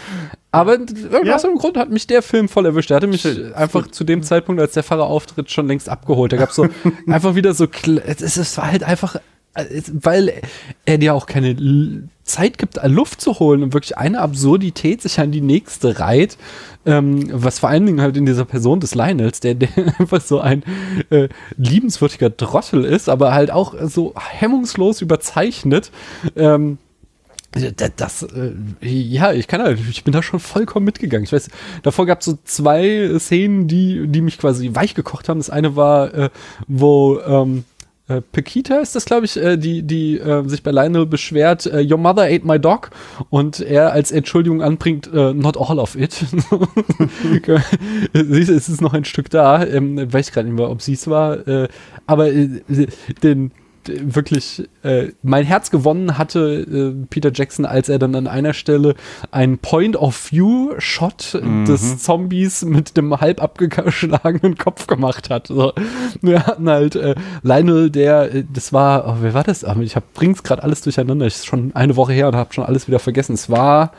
[0.52, 1.38] Aber ja.
[1.38, 2.90] im Grund hat mich der Film voll erwischt.
[2.90, 6.34] Der hatte mich einfach zu dem Zeitpunkt, als der Pfarrer auftritt, schon längst abgeholt.
[6.34, 6.68] Da gab so
[7.08, 7.68] einfach wieder so,
[8.06, 9.16] es, es war halt einfach
[9.54, 10.34] weil
[10.86, 15.32] er dir auch keine Zeit gibt, Luft zu holen und wirklich eine Absurdität sich an
[15.32, 16.38] die nächste reiht,
[16.86, 20.40] ähm, was vor allen Dingen halt in dieser Person des Lionels, der, der einfach so
[20.40, 20.64] ein
[21.10, 25.92] äh, liebenswürdiger Drostel ist, aber halt auch so hemmungslos überzeichnet.
[26.36, 26.78] Ähm,
[27.52, 31.26] das, das äh, ja, ich kann halt, ich bin da schon vollkommen mitgegangen.
[31.26, 31.50] Ich weiß,
[31.84, 35.40] davor gab es so zwei Szenen, die, die mich quasi weich gekocht haben.
[35.40, 36.30] Das eine war, äh,
[36.68, 37.66] wo ähm,
[38.18, 41.86] äh, Pekita ist das, glaube ich, äh, die, die äh, sich bei Lionel beschwert, äh,
[41.90, 42.92] Your mother ate my dog
[43.30, 46.14] und er als Entschuldigung anbringt, äh, not all of it.
[48.14, 50.94] Siehst du, es ist noch ein Stück da, ähm, weiß gerade nicht mehr, ob sie
[50.94, 51.68] es war, äh,
[52.06, 53.52] aber den,
[53.88, 58.96] wirklich äh, mein Herz gewonnen hatte äh, Peter Jackson, als er dann an einer Stelle
[59.32, 61.66] einen Point-of-View-Shot mhm.
[61.66, 65.48] des Zombies mit dem halb abgeschlagenen Kopf gemacht hat.
[65.48, 65.74] So,
[66.22, 69.66] wir hatten halt äh, Lionel, der, äh, das war, oh, wer war das?
[69.82, 71.26] Ich hab, bring's gerade alles durcheinander.
[71.26, 73.34] Ich ist schon eine Woche her und habe schon alles wieder vergessen.
[73.34, 73.92] Es war,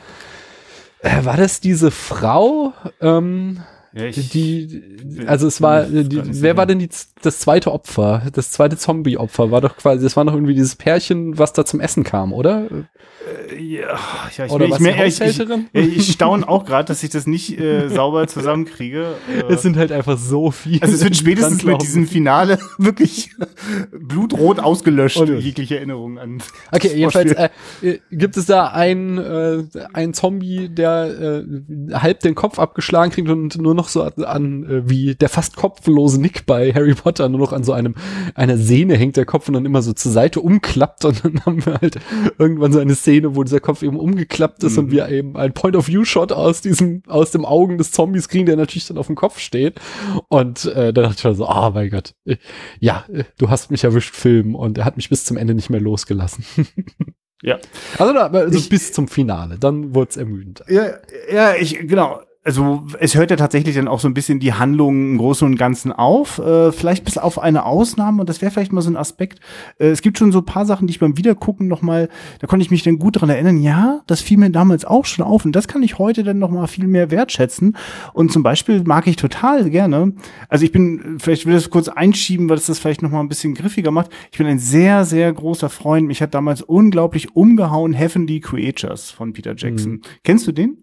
[0.99, 2.73] äh, war das diese Frau?
[3.01, 3.59] Ähm,
[3.93, 4.81] ich, die,
[5.27, 6.89] also es war, die, wer war denn die,
[7.21, 8.23] das zweite Opfer?
[8.33, 11.79] Das zweite Zombie-Opfer war doch quasi, das war noch irgendwie dieses Pärchen, was da zum
[11.79, 12.65] Essen kam, oder?
[12.69, 12.83] Äh,
[13.55, 13.99] ja,
[14.37, 15.21] ja, ich, Oder ich, mehr, ich,
[15.73, 19.15] ich, ich staune auch gerade, dass ich das nicht äh, sauber zusammenkriege.
[19.29, 20.81] Äh, es sind halt einfach so viele.
[20.81, 23.31] Also es wird spätestens mit diesem Finale wirklich
[23.91, 26.43] blutrot ausgelöscht, Und, jegliche Erinnerung an.
[26.71, 27.49] Okay, jedenfalls äh,
[27.81, 33.29] äh, gibt es da einen, äh, einen Zombie, der äh, halb den Kopf abgeschlagen kriegt
[33.29, 37.39] und nur noch so an, äh, wie der fast kopflose Nick bei Harry Potter, nur
[37.39, 37.95] noch an so einem
[38.35, 41.65] einer Sehne hängt der Kopf und dann immer so zur Seite umklappt und dann haben
[41.65, 41.99] wir halt
[42.37, 44.79] irgendwann so eine Szene, wo dieser Kopf eben umgeklappt ist mhm.
[44.79, 48.87] und wir eben ein Point-of-View-Shot aus diesem, aus dem Augen des Zombies kriegen, der natürlich
[48.87, 49.79] dann auf dem Kopf steht.
[50.29, 52.37] Und äh, da dachte ich schon so, ah oh mein Gott, äh,
[52.79, 54.55] ja, äh, du hast mich erwischt, Film.
[54.55, 56.45] Und er hat mich bis zum Ende nicht mehr losgelassen.
[57.41, 57.59] ja.
[57.97, 60.63] Also, da, also ich, bis zum Finale, dann wurde es ermüdend.
[60.69, 60.93] Ja,
[61.31, 65.11] ja, ich, genau also es hört ja tatsächlich dann auch so ein bisschen die Handlung
[65.11, 66.39] im Großen und Ganzen auf.
[66.39, 69.39] Äh, vielleicht bis auf eine Ausnahme, und das wäre vielleicht mal so ein Aspekt.
[69.79, 72.63] Äh, es gibt schon so ein paar Sachen, die ich beim Wiedergucken nochmal, da konnte
[72.65, 75.53] ich mich dann gut dran erinnern, ja, das fiel mir damals auch schon auf und
[75.53, 77.77] das kann ich heute dann nochmal viel mehr wertschätzen.
[78.13, 80.13] Und zum Beispiel mag ich total gerne,
[80.49, 83.29] also ich bin, vielleicht will ich das kurz einschieben, weil das das vielleicht nochmal ein
[83.29, 84.11] bisschen griffiger macht.
[84.31, 86.07] Ich bin ein sehr, sehr großer Freund.
[86.07, 89.93] Mich hat damals unglaublich umgehauen Heavenly Creatures von Peter Jackson.
[89.93, 90.01] Mhm.
[90.23, 90.82] Kennst du den?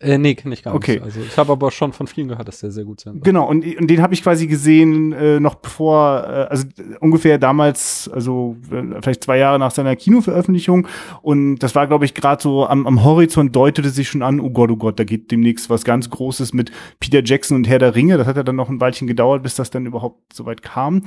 [0.00, 0.94] Äh, nee, kenne ich gar okay.
[0.94, 1.02] nicht.
[1.02, 3.22] Also ich habe aber schon von vielen gehört, dass der sehr gut sein soll.
[3.22, 6.66] Genau, und, und den habe ich quasi gesehen, äh, noch bevor, äh, also
[7.00, 10.86] ungefähr damals, also äh, vielleicht zwei Jahre nach seiner Kinoveröffentlichung.
[11.22, 14.50] Und das war, glaube ich, gerade so am, am Horizont deutete sich schon an, oh
[14.50, 17.94] Gott, oh Gott, da geht demnächst was ganz Großes mit Peter Jackson und Herr der
[17.94, 18.18] Ringe.
[18.18, 21.02] Das hat ja dann noch ein Weilchen gedauert, bis das dann überhaupt so weit kam.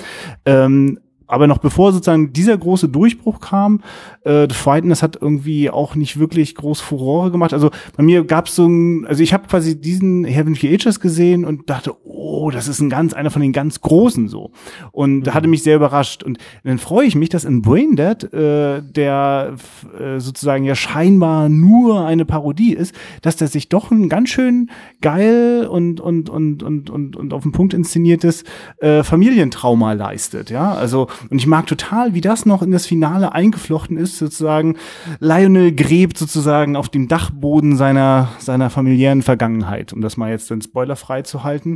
[0.46, 1.00] Ähm,
[1.32, 3.82] aber noch bevor sozusagen dieser große Durchbruch kam,
[4.26, 7.54] äh, The Frighteners hat irgendwie auch nicht wirklich groß Furore gemacht.
[7.54, 11.46] Also bei mir gab es so ein, also ich habe quasi diesen Heavenly Ages gesehen
[11.46, 14.52] und dachte, oh, das ist ein ganz, einer von den ganz großen so.
[14.92, 15.34] Und mhm.
[15.34, 16.22] hatte mich sehr überrascht.
[16.22, 19.56] Und dann freue ich mich, dass in Braindead, äh, der
[19.98, 24.70] äh, sozusagen ja scheinbar nur eine Parodie ist, dass der sich doch ein ganz schön
[25.00, 28.44] geil und, und, und, und, und, und auf den Punkt inszeniertes
[28.80, 30.50] äh, Familientrauma leistet.
[30.50, 34.78] Ja, also und ich mag total, wie das noch in das Finale eingeflochten ist, sozusagen.
[35.20, 40.62] Lionel gräbt sozusagen auf dem Dachboden seiner, seiner familiären Vergangenheit, um das mal jetzt dann
[40.62, 41.76] spoilerfrei zu halten.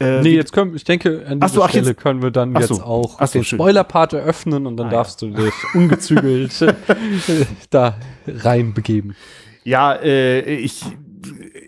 [0.00, 2.68] Äh, nee, jetzt können, ich denke, an dieser so, Stelle jetzt, können wir dann jetzt
[2.68, 5.28] so, auch so, den Spoiler-Part eröffnen und dann ah, darfst ja.
[5.28, 6.52] du dich ungezügelt
[7.70, 9.14] da reinbegeben.
[9.64, 10.84] Ja, äh, ich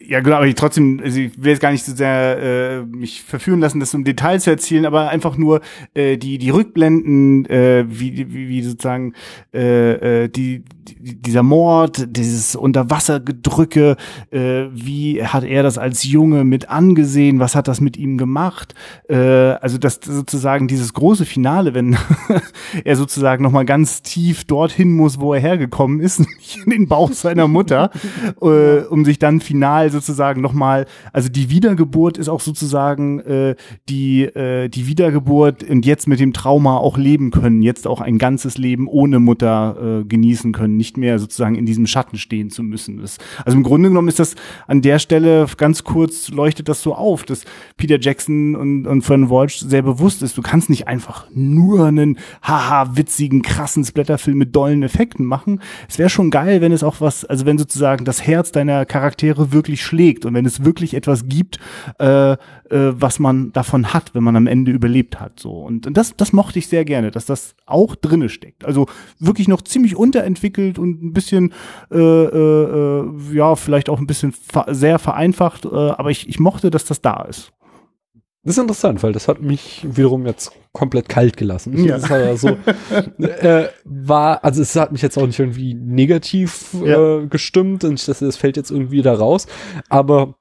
[0.08, 3.22] ja, genau, aber ich trotzdem, also ich will jetzt gar nicht so sehr äh, mich
[3.22, 5.60] verführen lassen, das im Detail zu erzählen, aber einfach nur
[5.94, 9.14] äh, die die Rückblenden, äh, wie, wie, wie sozusagen
[9.52, 13.96] äh, äh, die, die dieser Mord, dieses Unterwassergedrücke,
[14.30, 18.74] äh, wie hat er das als Junge mit angesehen, was hat das mit ihm gemacht?
[19.08, 21.96] Äh, also das sozusagen dieses große Finale, wenn
[22.84, 26.20] er sozusagen noch mal ganz tief dorthin muss, wo er hergekommen ist,
[26.64, 27.90] in den Bauch seiner Mutter,
[28.40, 33.56] äh, um sich dann final sozusagen nochmal, also die Wiedergeburt ist auch sozusagen äh,
[33.88, 38.18] die, äh, die Wiedergeburt und jetzt mit dem Trauma auch leben können, jetzt auch ein
[38.18, 42.62] ganzes Leben ohne Mutter äh, genießen können, nicht mehr sozusagen in diesem Schatten stehen zu
[42.62, 43.00] müssen.
[43.00, 44.34] Das, also im Grunde genommen ist das
[44.66, 47.44] an der Stelle ganz kurz leuchtet das so auf, dass
[47.76, 52.18] Peter Jackson und, und Fern Walsh sehr bewusst ist, du kannst nicht einfach nur einen
[52.42, 55.60] haha witzigen, krassen Splatterfilm mit dollen Effekten machen.
[55.88, 59.52] Es wäre schon geil, wenn es auch was, also wenn sozusagen das Herz deiner Charaktere
[59.52, 61.58] wirklich schlägt und wenn es wirklich etwas gibt,
[61.98, 62.36] äh, äh,
[62.70, 65.40] was man davon hat, wenn man am Ende überlebt hat.
[65.40, 68.64] So und, und das, das mochte ich sehr gerne, dass das auch drinne steckt.
[68.64, 68.86] Also
[69.18, 71.52] wirklich noch ziemlich unterentwickelt und ein bisschen,
[71.90, 74.34] äh, äh, äh ja, vielleicht auch ein bisschen
[74.68, 77.52] sehr vereinfacht, äh, aber ich, ich mochte, dass das da ist.
[78.46, 81.84] Das ist interessant, weil das hat mich wiederum jetzt komplett kalt gelassen.
[81.84, 81.98] Ja.
[81.98, 82.48] Das war, so,
[83.18, 87.22] äh, war, also es hat mich jetzt auch nicht irgendwie negativ ja.
[87.22, 89.48] äh, gestimmt und das, das fällt jetzt irgendwie da raus.
[89.88, 90.36] Aber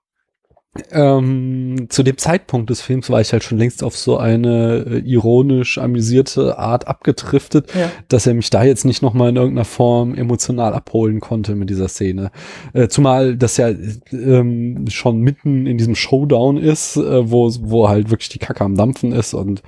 [0.92, 4.98] ähm, zu dem Zeitpunkt des Films war ich halt schon längst auf so eine äh,
[5.00, 7.90] ironisch amüsierte Art abgetriftet, ja.
[8.10, 11.88] dass er mich da jetzt nicht nochmal in irgendeiner Form emotional abholen konnte mit dieser
[11.88, 12.30] Szene.
[12.74, 13.70] Äh, zumal das ja
[14.12, 18.76] ähm, schon mitten in diesem Showdown ist, äh, wo, wo halt wirklich die Kacke am
[18.76, 19.62] Dampfen ist und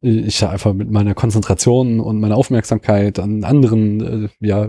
[0.00, 4.68] ich ja einfach mit meiner Konzentration und meiner Aufmerksamkeit an anderen äh, ja,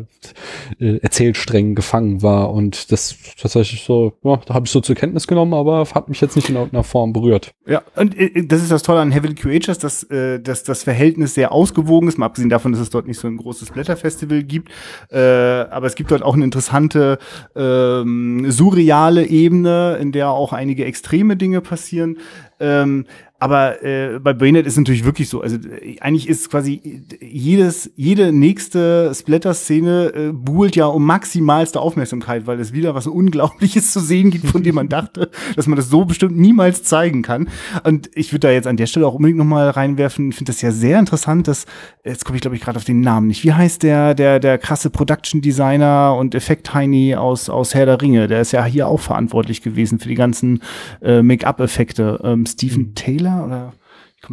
[0.79, 5.27] äh, Erzählsträngen gefangen war und das tatsächlich so, ja, da habe ich so zur Kenntnis
[5.27, 7.53] genommen, aber hat mich jetzt nicht in irgendeiner Form berührt.
[7.65, 11.33] Ja, und äh, das ist das Tolle an Heavily QHs, dass, äh, dass das Verhältnis
[11.33, 14.69] sehr ausgewogen ist, mal abgesehen davon, dass es dort nicht so ein großes Blätterfestival gibt.
[15.11, 17.19] Äh, aber es gibt dort auch eine interessante
[17.55, 22.17] ähm, surreale Ebene, in der auch einige extreme Dinge passieren.
[22.59, 23.05] Ähm,
[23.43, 25.41] aber äh, bei Braindead ist es natürlich wirklich so.
[25.41, 32.47] Also äh, eigentlich ist quasi jedes, jede nächste Splatter-Szene äh, buhlt ja um maximalste Aufmerksamkeit,
[32.47, 35.89] weil es wieder was Unglaubliches zu sehen gibt, von dem man dachte, dass man das
[35.89, 37.49] so bestimmt niemals zeigen kann.
[37.83, 40.61] Und ich würde da jetzt an der Stelle auch unbedingt nochmal reinwerfen, ich finde das
[40.61, 41.65] ja sehr interessant, dass,
[42.05, 44.57] jetzt komme ich glaube ich gerade auf den Namen nicht, wie heißt der, der, der
[44.57, 48.29] krasse Production-Designer und Effekt-Heini aus, aus Herr der Ringe?
[48.29, 50.61] Der ist ja hier auch verantwortlich gewesen für die ganzen
[51.01, 52.21] äh, Make-up-Effekte.
[52.23, 52.95] Ähm, Stephen mhm.
[52.95, 53.73] Taylor oder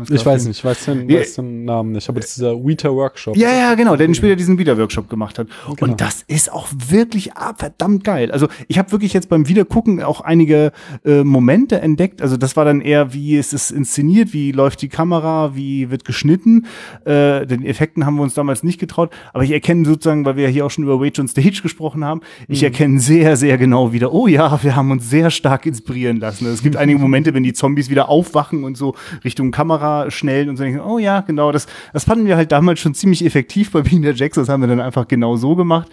[0.09, 1.21] ich weiß nicht, ich weiß den, ja.
[1.21, 3.37] weiß den Namen nicht, aber das ist dieser Weta Workshop.
[3.37, 5.49] Ja, ja, genau, der den später diesen Weta Workshop gemacht hat.
[5.67, 5.91] Genau.
[5.93, 8.31] Und das ist auch wirklich ah, verdammt geil.
[8.31, 10.73] Also ich habe wirklich jetzt beim Wiedergucken auch einige
[11.05, 12.23] äh, Momente entdeckt.
[12.23, 16.05] Also das war dann eher, wie ist es inszeniert, wie läuft die Kamera, wie wird
[16.05, 16.67] geschnitten.
[17.05, 19.11] Äh, den Effekten haben wir uns damals nicht getraut.
[19.33, 22.05] Aber ich erkenne sozusagen, weil wir ja hier auch schon über Wage on Stage gesprochen
[22.05, 22.67] haben, ich mhm.
[22.67, 26.47] erkenne sehr, sehr genau wieder, oh ja, wir haben uns sehr stark inspirieren lassen.
[26.47, 30.49] Es gibt einige Momente, wenn die Zombies wieder aufwachen und so Richtung Kamera Kamera schnell
[30.49, 33.73] und so denken, oh ja, genau, das, das fanden wir halt damals schon ziemlich effektiv
[33.73, 35.89] bei the Jacks, das haben wir dann einfach genau so gemacht.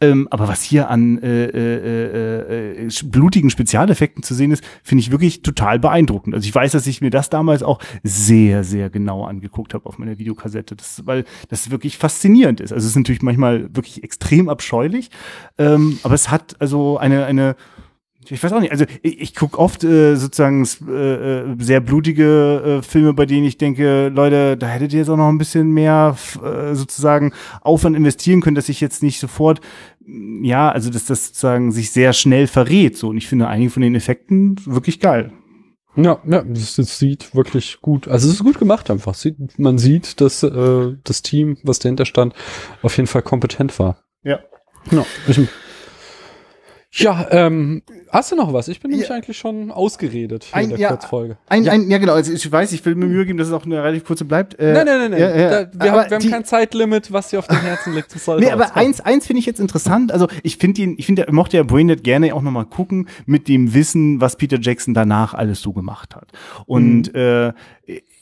[0.00, 5.10] Ähm, aber was hier an äh, äh, äh, blutigen Spezialeffekten zu sehen ist, finde ich
[5.10, 6.34] wirklich total beeindruckend.
[6.34, 9.98] Also ich weiß, dass ich mir das damals auch sehr, sehr genau angeguckt habe auf
[9.98, 12.72] meiner Videokassette, das, weil das wirklich faszinierend ist.
[12.72, 15.10] Also es ist natürlich manchmal wirklich extrem abscheulich,
[15.58, 17.56] ähm, aber es hat also eine, eine
[18.28, 18.72] ich weiß auch nicht.
[18.72, 23.46] Also ich, ich gucke oft äh, sozusagen äh, äh, sehr blutige äh, Filme, bei denen
[23.46, 27.96] ich denke, Leute, da hättet ihr jetzt auch noch ein bisschen mehr äh, sozusagen Aufwand
[27.96, 29.60] investieren können, dass ich jetzt nicht sofort,
[30.42, 32.96] ja, also dass das sozusagen sich sehr schnell verrät.
[32.96, 35.32] So und ich finde einige von den Effekten wirklich geil.
[35.94, 38.08] Ja, ja, das, das sieht wirklich gut.
[38.08, 39.14] Also es ist gut gemacht einfach.
[39.14, 42.34] Sieht, man sieht, dass äh, das Team, was dahinter stand,
[42.80, 43.98] auf jeden Fall kompetent war.
[44.22, 44.40] Ja.
[44.90, 45.38] Ja, ich,
[46.92, 47.82] ja, ähm,
[48.12, 48.68] hast du noch was?
[48.68, 51.38] Ich bin nämlich eigentlich schon ausgeredet in der ja, Kurzfolge.
[51.48, 51.72] Ein, ja.
[51.72, 52.12] Ein, ja, genau.
[52.12, 54.58] Also ich weiß, ich will mir Mühe geben, dass es auch eine relativ kurze bleibt.
[54.58, 55.20] Äh, nein, nein, nein, nein.
[55.20, 55.64] Ja, ja.
[55.64, 58.14] Da, wir, haben, wir haben kein Zeitlimit, was dir auf dem Herzen liegt.
[58.14, 60.12] Das nee, aber eins, eins finde ich jetzt interessant.
[60.12, 63.48] Also ich finde ihn, ich finde, er mochte ja Braindead gerne auch nochmal gucken mit
[63.48, 66.28] dem Wissen, was Peter Jackson danach alles so gemacht hat.
[66.66, 67.18] Und mhm.
[67.18, 67.52] äh,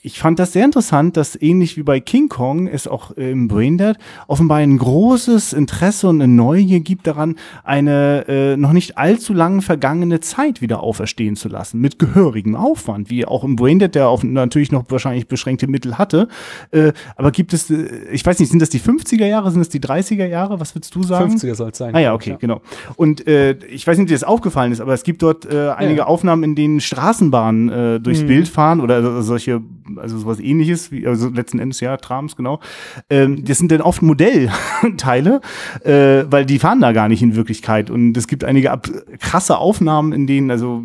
[0.03, 3.97] ich fand das sehr interessant, dass ähnlich wie bei King Kong es auch im Braindead
[4.29, 9.63] offenbar ein großes Interesse und eine Neugier gibt daran, eine äh, noch nicht allzu lange
[9.63, 14.09] ver vergangene Zeit wieder auferstehen zu lassen, mit gehörigem Aufwand, wie auch im Braindead, der
[14.09, 16.29] auf natürlich noch wahrscheinlich beschränkte Mittel hatte.
[16.71, 19.71] Äh, aber gibt es, äh, ich weiß nicht, sind das die 50er Jahre, sind das
[19.71, 20.61] die 30er Jahre?
[20.61, 21.35] Was würdest du sagen?
[21.35, 21.95] 50er soll es sein.
[21.95, 22.37] Ah ja, okay, ja.
[22.37, 22.61] genau.
[22.97, 26.01] Und äh, ich weiß nicht, dir das aufgefallen ist, aber es gibt dort äh, einige
[26.01, 26.07] ja.
[26.07, 28.27] Aufnahmen, in denen Straßenbahnen äh, durchs mhm.
[28.27, 29.63] Bild fahren oder solche,
[29.97, 32.61] also sowas ähnliches, wie, also letzten Endes ja, Trams, genau.
[33.09, 35.41] Ähm, das sind dann oft Modellteile,
[35.85, 37.91] äh, weil die fahren da gar nicht in Wirklichkeit.
[37.91, 38.73] Und es gibt einige
[39.19, 40.85] krasse Aufnahmen, in denen, also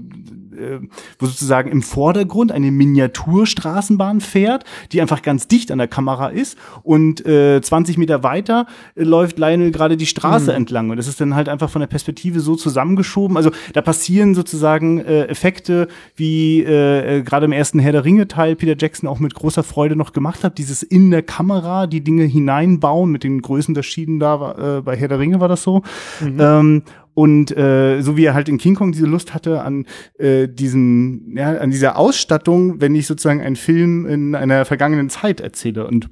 [0.58, 0.80] äh,
[1.20, 6.58] wo sozusagen im Vordergrund eine Miniaturstraßenbahn fährt, die einfach ganz dicht an der Kamera ist
[6.84, 10.58] und äh, 20 Meter weiter äh, läuft Lionel gerade die Straße mhm.
[10.58, 13.38] entlang und das ist dann halt einfach von der Perspektive so zusammengeschoben.
[13.38, 18.28] Also da passieren sozusagen äh, Effekte, wie äh, äh, gerade im ersten Herr der Ringe
[18.28, 22.02] Teil Peter Jackson auch mit großer Freude noch gemacht hat, dieses in der Kamera die
[22.02, 25.82] Dinge hineinbauen mit den Größenunterschieden da äh, bei Herr der Ringe war das so.
[26.22, 26.38] Mhm.
[26.39, 26.84] Ähm,
[27.15, 29.86] und äh, so wie er halt in King Kong diese Lust hatte an
[30.19, 35.39] äh, diesen, ja, an dieser Ausstattung, wenn ich sozusagen einen Film in einer vergangenen Zeit
[35.39, 35.88] erzähle.
[35.88, 36.10] Und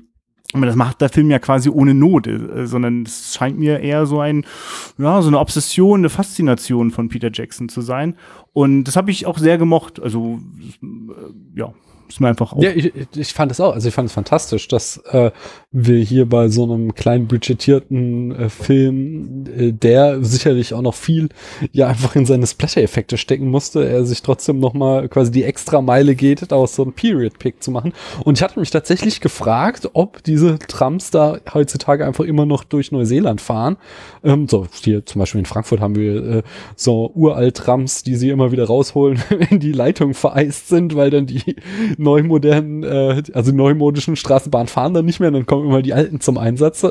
[0.54, 4.06] aber das macht der Film ja quasi ohne Not, äh, sondern es scheint mir eher
[4.06, 4.46] so ein,
[4.98, 8.16] ja, so eine Obsession, eine Faszination von Peter Jackson zu sein.
[8.54, 10.00] Und das habe ich auch sehr gemocht.
[10.00, 10.39] Also,
[10.82, 11.74] äh, ja,
[12.13, 12.62] ist mir einfach auch.
[12.62, 13.73] Ja, ich, ich fand es auch.
[13.73, 15.32] Also ich fand es fantastisch, dass äh,
[15.71, 21.30] wir hier bei so einem kleinen budgetierten äh, Film, äh, der sicherlich auch noch viel
[21.71, 25.82] ja einfach in seine Splatter-Effekte stecken musste, er sich trotzdem noch mal quasi die extra
[25.82, 27.93] Meile geht, daraus so ein Period-Pick zu machen.
[28.23, 32.91] Und ich hatte mich tatsächlich gefragt, ob diese Trams da heutzutage einfach immer noch durch
[32.91, 33.78] Neuseeland fahren.
[34.23, 36.43] Ähm, so hier zum Beispiel in Frankfurt haben wir äh,
[36.76, 41.26] so uralt Trams, die sie immer wieder rausholen, wenn die Leitungen vereist sind, weil dann
[41.26, 41.56] die
[42.04, 46.38] neumodernen, äh, also neumodischen Straßenbahnen fahren dann nicht mehr, dann kommen immer die alten zum
[46.38, 46.86] Einsatz.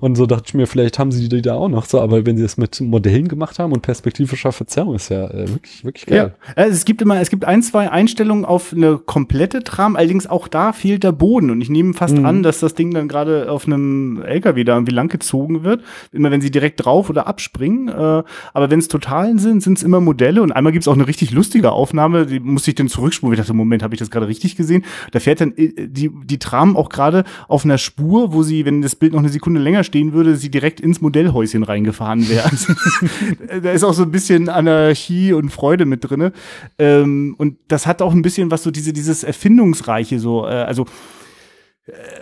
[0.00, 2.36] Und so dachte ich mir, vielleicht haben sie die da auch noch so, aber wenn
[2.36, 6.34] sie das mit Modellen gemacht haben und perspektivischer Verzerrung, ist ja äh, wirklich, wirklich geil.
[6.36, 6.52] Ja.
[6.54, 10.48] Also es gibt immer, es gibt ein, zwei Einstellungen auf eine komplette Tram, allerdings auch
[10.48, 12.26] da fehlt der Boden und ich nehme fast mhm.
[12.26, 16.40] an, dass das Ding dann gerade auf einem LKW da irgendwie langgezogen wird, immer wenn
[16.40, 17.88] sie direkt drauf oder abspringen.
[17.88, 20.94] Äh, aber wenn es Totalen sind, sind es immer Modelle und einmal gibt es auch
[20.94, 23.34] eine richtig lustige Aufnahme, die musste ich dann zurückspulen.
[23.34, 24.84] Ich dachte, Moment, habe ich das gerade richtig gesehen.
[25.12, 28.82] Da fährt dann äh, die, die Tram auch gerade auf einer Spur, wo sie, wenn
[28.82, 32.44] das Bild noch eine Sekunde länger stehen würde, sie direkt ins Modellhäuschen reingefahren wäre.
[32.46, 32.74] Also,
[33.62, 36.32] da ist auch so ein bisschen Anarchie und Freude mit drinne.
[36.78, 40.86] Ähm, und das hat auch ein bisschen was so diese, dieses Erfindungsreiche so, äh, also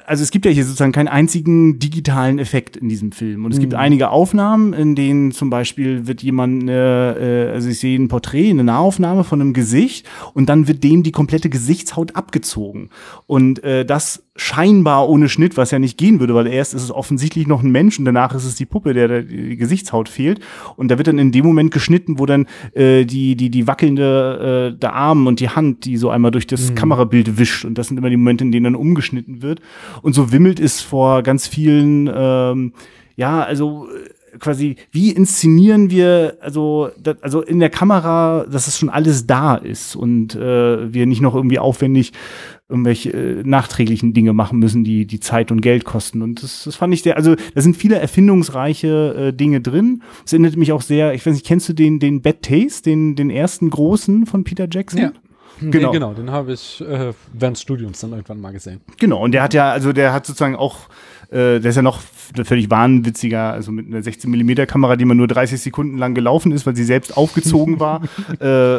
[0.06, 3.44] also es gibt ja hier sozusagen keinen einzigen digitalen Effekt in diesem Film.
[3.44, 3.62] Und es mhm.
[3.62, 8.50] gibt einige Aufnahmen, in denen zum Beispiel wird jemand, äh, also ich sehe ein Porträt,
[8.50, 12.90] eine Nahaufnahme von einem Gesicht und dann wird dem die komplette Gesichtshaut abgezogen.
[13.26, 16.90] Und äh, das scheinbar ohne Schnitt, was ja nicht gehen würde, weil erst ist es
[16.90, 20.40] offensichtlich noch ein Mensch und danach ist es die Puppe, der, der die Gesichtshaut fehlt.
[20.76, 24.72] Und da wird dann in dem Moment geschnitten, wo dann äh, die, die, die wackelnde
[24.74, 26.74] äh, der Arm und die Hand, die so einmal durch das mhm.
[26.74, 27.64] Kamerabild wischt.
[27.64, 29.53] Und das sind immer die Momente, in denen dann umgeschnitten wird.
[30.02, 32.72] Und so wimmelt es vor ganz vielen, ähm,
[33.16, 38.78] ja, also äh, quasi, wie inszenieren wir, also, das, also in der Kamera, dass es
[38.78, 42.12] schon alles da ist und äh, wir nicht noch irgendwie aufwendig
[42.68, 46.22] irgendwelche äh, nachträglichen Dinge machen müssen, die die Zeit und Geld kosten.
[46.22, 50.02] Und das, das fand ich sehr, also da sind viele erfindungsreiche äh, Dinge drin.
[50.24, 53.16] Es erinnert mich auch sehr, ich weiß nicht, kennst du den, den Bad Taste, den,
[53.16, 55.00] den ersten großen von Peter Jackson?
[55.00, 55.12] Ja.
[55.70, 58.80] Genau, nee, genau den habe ich äh, während des Studiums dann irgendwann mal gesehen.
[58.98, 60.88] Genau, und der hat ja, also der hat sozusagen auch
[61.30, 62.00] äh, der ist ja noch
[62.44, 66.52] völlig wahnwitziger, also mit einer 16 mm Kamera, die man nur 30 Sekunden lang gelaufen
[66.52, 68.02] ist, weil sie selbst aufgezogen war.
[68.40, 68.76] äh,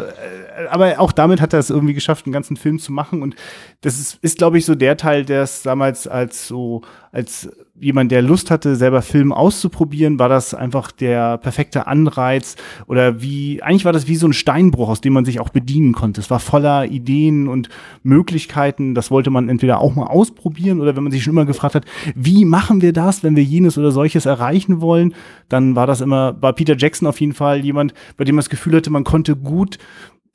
[0.70, 3.22] aber auch damit hat er es irgendwie geschafft, einen ganzen Film zu machen.
[3.22, 3.36] Und
[3.82, 8.12] das ist, ist glaube ich, so der Teil, der es damals als so, als jemand,
[8.12, 12.56] der Lust hatte, selber Film auszuprobieren, war das einfach der perfekte Anreiz
[12.88, 15.94] oder wie, eigentlich war das wie so ein Steinbruch, aus dem man sich auch bedienen
[15.94, 16.22] konnte.
[16.22, 17.70] Es war voller Ideen und
[18.04, 18.96] Möglichkeiten.
[18.96, 21.86] Das wollte man entweder auch mal ausprobieren oder wenn man sich schon immer gefragt hat,
[22.15, 25.13] wie machen wir das, wenn wir jenes oder solches erreichen wollen,
[25.50, 28.50] dann war das immer, war Peter Jackson auf jeden Fall jemand, bei dem man das
[28.50, 29.78] Gefühl hatte, man konnte gut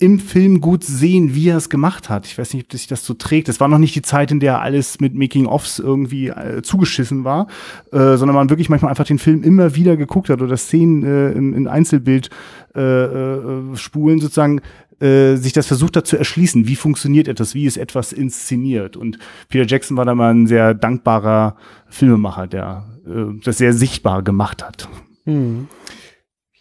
[0.01, 2.27] im Film gut sehen, wie er es gemacht hat.
[2.27, 3.51] Ich weiß nicht, ob sich das so trägt.
[3.51, 7.49] Es war noch nicht die Zeit, in der alles mit Making-ofs irgendwie äh, zugeschissen war,
[7.93, 11.33] äh, sondern man wirklich manchmal einfach den Film immer wieder geguckt hat oder Szenen äh,
[11.33, 12.31] in, in Einzelbild
[12.75, 14.63] äh, äh, Spulen sozusagen
[15.01, 16.67] äh, sich das versucht hat zu erschließen.
[16.67, 17.55] Wie funktioniert etwas?
[17.55, 18.97] Wie ist etwas inszeniert?
[18.97, 19.19] Und
[19.51, 21.57] Peter Jackson war da mal ein sehr dankbarer
[21.89, 24.89] Filmemacher, der äh, das sehr sichtbar gemacht hat.
[25.25, 25.69] Hm.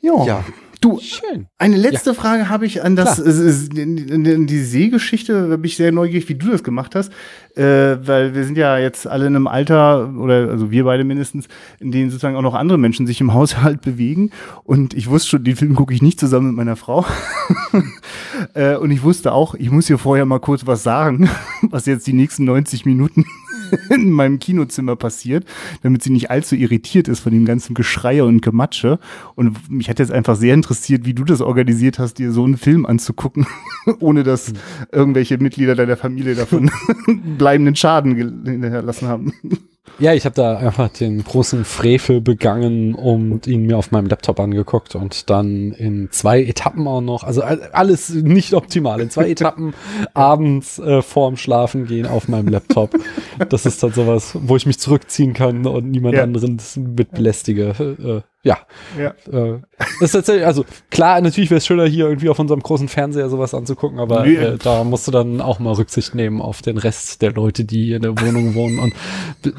[0.01, 0.25] Ja.
[0.25, 0.43] ja.
[0.81, 1.47] Du, Schön.
[1.57, 2.13] eine letzte ja.
[2.13, 6.51] Frage habe ich an das, in, die Seegeschichte, da bin ich sehr neugierig, wie du
[6.51, 7.11] das gemacht hast,
[7.55, 11.49] äh, weil wir sind ja jetzt alle in einem Alter, oder also wir beide mindestens,
[11.79, 14.31] in denen sozusagen auch noch andere Menschen sich im Haushalt bewegen
[14.63, 17.05] und ich wusste schon, den Film gucke ich nicht zusammen mit meiner Frau
[18.53, 21.29] äh, und ich wusste auch, ich muss hier vorher mal kurz was sagen,
[21.63, 23.25] was jetzt die nächsten 90 Minuten
[23.89, 25.45] in meinem Kinozimmer passiert,
[25.83, 28.99] damit sie nicht allzu irritiert ist von dem ganzen Geschreie und Gematsche.
[29.35, 32.57] Und mich hat jetzt einfach sehr interessiert, wie du das organisiert hast, dir so einen
[32.57, 33.47] Film anzugucken,
[33.99, 34.53] ohne dass
[34.91, 36.71] irgendwelche Mitglieder deiner Familie davon
[37.37, 39.33] bleibenden Schaden hinterlassen haben.
[39.97, 44.39] Ja, ich habe da einfach den großen Frevel begangen und ihn mir auf meinem Laptop
[44.39, 49.73] angeguckt und dann in zwei Etappen auch noch, also alles nicht optimal, in zwei Etappen
[50.13, 52.91] abends äh, vorm Schlafen gehen auf meinem Laptop.
[53.49, 56.23] Das ist dann sowas, wo ich mich zurückziehen kann und niemand ja.
[56.23, 56.57] anderen
[56.95, 57.69] mit belästige.
[57.79, 58.57] Äh, ja.
[58.97, 59.09] ja.
[59.31, 62.87] Äh, das ist tatsächlich, also klar, natürlich wäre es schöner, hier irgendwie auf unserem großen
[62.87, 66.77] Fernseher sowas anzugucken, aber äh, da musst du dann auch mal Rücksicht nehmen auf den
[66.77, 68.79] Rest der Leute, die in der Wohnung wohnen.
[68.79, 68.93] Und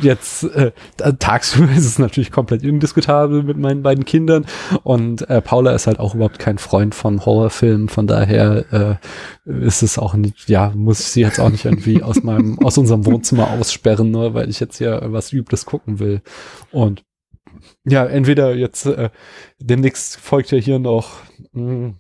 [0.00, 0.72] jetzt äh,
[1.18, 4.46] tagsüber ist es natürlich komplett indiskutabel mit meinen beiden Kindern.
[4.82, 8.98] Und äh, Paula ist halt auch überhaupt kein Freund von Horrorfilmen, von daher
[9.44, 12.58] äh, ist es auch nicht, ja, muss ich sie jetzt auch nicht irgendwie aus meinem,
[12.60, 16.22] aus unserem Wohnzimmer aussperren, nur weil ich jetzt hier was Übles gucken will.
[16.70, 17.02] Und
[17.84, 19.10] ja, entweder jetzt äh,
[19.58, 21.22] demnächst folgt ja hier noch
[21.52, 21.96] mh, hm,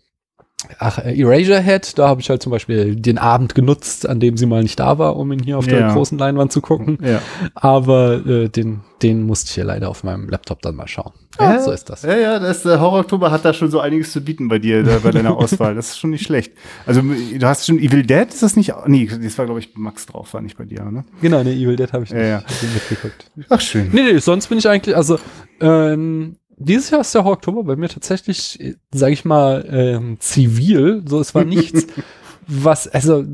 [0.78, 4.46] Ach, äh, Eraserhead, da habe ich halt zum Beispiel den Abend genutzt, an dem sie
[4.46, 5.78] mal nicht da war, um ihn hier auf ja.
[5.78, 6.98] der großen Leinwand zu gucken.
[7.02, 7.22] Ja.
[7.54, 11.12] Aber äh, den, den musste ich hier leider auf meinem Laptop dann mal schauen.
[11.38, 12.02] Ja, ja so ist das.
[12.02, 14.82] Ja, ja, das äh, Horror Oktober hat da schon so einiges zu bieten bei dir,
[14.82, 15.74] da, bei deiner Auswahl.
[15.74, 16.52] Das ist schon nicht schlecht.
[16.84, 18.74] Also du hast schon Evil Dead, ist das nicht?
[18.86, 21.04] Nee, das war glaube ich Max drauf, war nicht bei dir, ne?
[21.22, 22.42] Genau, ne, Evil Dead habe ich nicht ja, ja.
[22.74, 23.30] mitgeguckt.
[23.48, 23.88] Ach schön.
[23.92, 25.18] Nee, nee, sonst bin ich eigentlich, also
[25.60, 31.02] ähm, dieses Jahr ist der Oktober bei mir tatsächlich, sage ich mal, ähm, zivil.
[31.06, 31.86] So, es war nichts,
[32.46, 33.24] was, also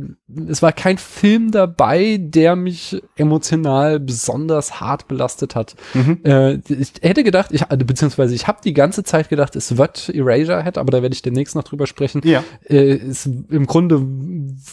[0.49, 5.75] es war kein Film dabei, der mich emotional besonders hart belastet hat.
[5.95, 6.21] Mhm.
[6.25, 10.11] Äh, ich hätte gedacht, ich, also, beziehungsweise ich habe die ganze Zeit gedacht, es wird
[10.11, 12.21] Eraserhead, aber da werde ich demnächst noch drüber sprechen.
[12.25, 12.45] Ja.
[12.65, 14.01] Äh, es, Im Grunde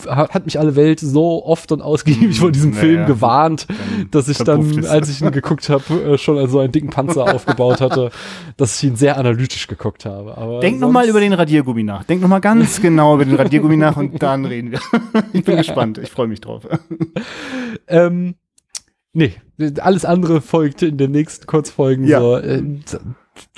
[0.07, 3.67] hat, mich alle Welt so oft und ausgiebig vor diesem naja, Film gewarnt,
[4.11, 7.81] dass ich dann, als ich ihn geguckt habe, äh, schon also einen dicken Panzer aufgebaut
[7.81, 8.11] hatte,
[8.57, 10.37] dass ich ihn sehr analytisch geguckt habe.
[10.37, 12.03] Aber Denk nochmal über den Radiergummi nach.
[12.03, 14.79] Denk nochmal ganz genau über den Radiergummi nach und dann reden wir.
[15.33, 15.97] ich bin gespannt.
[15.97, 16.67] Ich freue mich drauf.
[17.87, 18.35] ähm,
[19.13, 19.33] nee,
[19.79, 22.07] alles andere folgt in den nächsten Kurzfolgen.
[22.07, 22.19] Ja.
[22.19, 22.63] So, äh,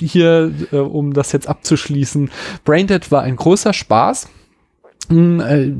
[0.00, 2.30] hier, äh, um das jetzt abzuschließen,
[2.64, 4.28] Braindead war ein großer Spaß.
[5.10, 5.72] Äh,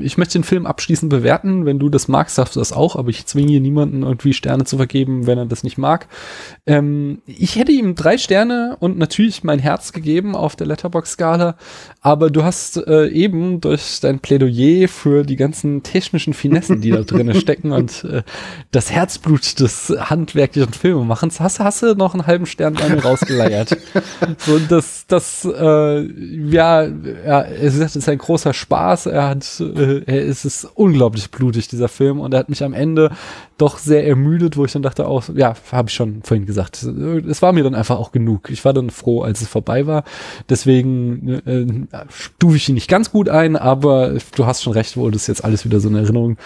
[0.00, 1.64] ich möchte den Film abschließend bewerten.
[1.64, 4.64] Wenn du das magst, darfst du das auch, aber ich zwinge hier niemanden irgendwie Sterne
[4.64, 6.08] zu vergeben, wenn er das nicht mag.
[6.66, 11.56] Ähm, ich hätte ihm drei Sterne und natürlich mein Herz gegeben auf der Letterbox-Skala,
[12.00, 17.02] aber du hast äh, eben durch dein Plädoyer für die ganzen technischen Finessen, die da
[17.02, 18.22] drin stecken und äh,
[18.70, 23.76] das Herzblut des handwerklichen Filmemachens, hast, hast du noch einen halben Stern bei mir rausgeleiert.
[24.38, 26.00] so, das, das, äh,
[26.50, 29.06] ja, ja, es ist ein großer Spaß Spaß.
[29.06, 32.20] Er hat, äh, er ist es unglaublich blutig, dieser Film.
[32.20, 33.10] Und er hat mich am Ende
[33.56, 36.82] doch sehr ermüdet, wo ich dann dachte auch, ja, habe ich schon vorhin gesagt.
[36.82, 38.50] Es war mir dann einfach auch genug.
[38.50, 40.02] Ich war dann froh, als es vorbei war.
[40.48, 45.04] Deswegen äh, stufe ich ihn nicht ganz gut ein, aber du hast schon recht, wo
[45.04, 46.36] du das jetzt alles wieder so in Erinnerung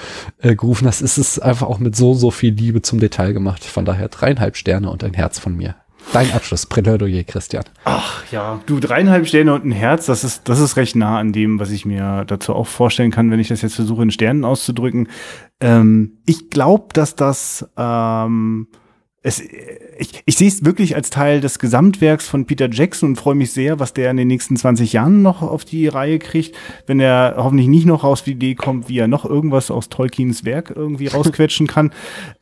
[0.43, 1.01] äh, gerufen hast.
[1.01, 3.64] Es ist einfach auch mit so, so viel Liebe zum Detail gemacht.
[3.64, 5.76] Von daher dreieinhalb Sterne und ein Herz von mir.
[6.13, 7.65] Dein Abschluss, Plädoyer, Christian.
[7.85, 11.33] Ach ja, du dreieinhalb Sterne und ein Herz, das ist, das ist recht nah an
[11.33, 14.45] dem, was ich mir dazu auch vorstellen kann, wenn ich das jetzt versuche, in Sternen
[14.45, 15.09] auszudrücken.
[15.61, 18.69] Ähm, ich glaube, dass das ähm,
[19.23, 19.43] es,
[19.99, 23.53] ich, ich sehe es wirklich als Teil des Gesamtwerks von Peter Jackson und freue mich
[23.53, 27.34] sehr, was der in den nächsten 20 Jahren noch auf die Reihe kriegt, wenn er
[27.36, 31.07] hoffentlich nicht noch auf die Idee kommt, wie er noch irgendwas aus Tolkiens Werk irgendwie
[31.09, 31.92] rausquetschen kann.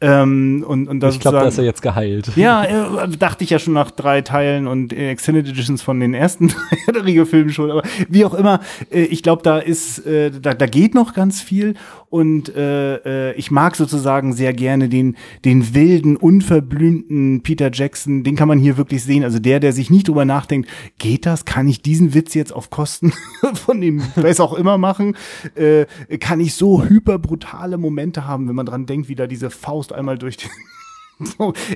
[0.01, 2.31] ähm, und, und das ich glaube, da ist er jetzt geheilt.
[2.37, 6.51] Ja, äh, dachte ich ja schon nach drei Teilen und Extended Editions von den ersten
[7.27, 10.95] Filmen schon, aber wie auch immer, äh, ich glaube, da ist, äh, da, da geht
[10.95, 11.75] noch ganz viel
[12.09, 18.35] und äh, äh, ich mag sozusagen sehr gerne den, den wilden, unverblümten Peter Jackson, den
[18.35, 19.23] kann man hier wirklich sehen.
[19.23, 20.69] Also der, der sich nicht drüber nachdenkt,
[20.99, 21.45] geht das?
[21.45, 23.13] Kann ich diesen Witz jetzt auf Kosten
[23.55, 25.17] von dem, weiß auch immer machen?
[25.55, 25.87] Äh,
[26.19, 30.19] kann ich so hyperbrutale Momente haben, wenn man dran denkt, wie da diese Faust einmal
[30.19, 30.51] durch den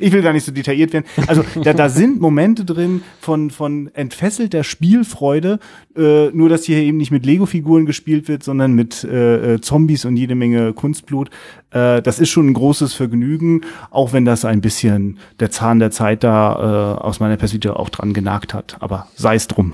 [0.00, 1.06] ich will gar nicht so detailliert werden.
[1.26, 5.58] Also da, da sind Momente drin von, von entfesselter Spielfreude,
[5.96, 10.04] äh, nur dass hier eben nicht mit Lego-Figuren gespielt wird, sondern mit äh, äh, Zombies
[10.04, 11.30] und jede Menge Kunstblut.
[11.70, 15.90] Äh, das ist schon ein großes Vergnügen, auch wenn das ein bisschen der Zahn der
[15.90, 18.76] Zeit da äh, aus meiner Perspektive auch dran genagt hat.
[18.80, 19.72] Aber sei es drum.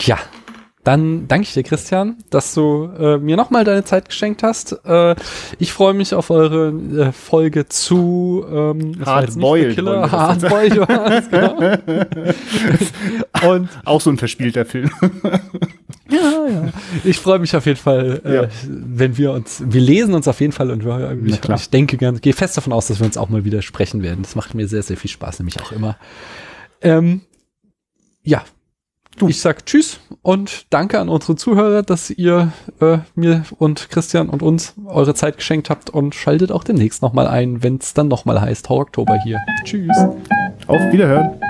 [0.00, 0.18] Ja,
[0.88, 4.72] dann danke ich dir, Christian, dass du äh, mir nochmal deine Zeit geschenkt hast.
[4.86, 5.16] Äh,
[5.58, 9.74] ich freue mich auf eure äh, Folge zu ähm, Hardboiled.
[9.74, 10.88] Killer Hardboiled
[11.30, 11.58] genau.
[13.54, 14.90] Und auch so ein verspielter Film.
[16.08, 16.68] ja, ja.
[17.04, 18.48] Ich freue mich auf jeden Fall, äh, ja.
[18.66, 22.32] wenn wir uns, wir lesen uns auf jeden Fall und wir, ich, ich denke, gehe
[22.32, 24.22] fest davon aus, dass wir uns auch mal wieder sprechen werden.
[24.22, 25.98] Das macht mir sehr, sehr viel Spaß, nämlich auch immer.
[26.80, 27.20] Ähm,
[28.22, 28.42] ja,
[29.18, 29.26] Du.
[29.26, 34.42] Ich sag Tschüss und danke an unsere Zuhörer, dass ihr äh, mir und Christian und
[34.44, 38.40] uns eure Zeit geschenkt habt und schaltet auch demnächst nochmal ein, wenn es dann nochmal
[38.40, 39.40] heißt Hau Oktober hier.
[39.64, 39.96] Tschüss.
[40.68, 41.40] Auf Wiederhören.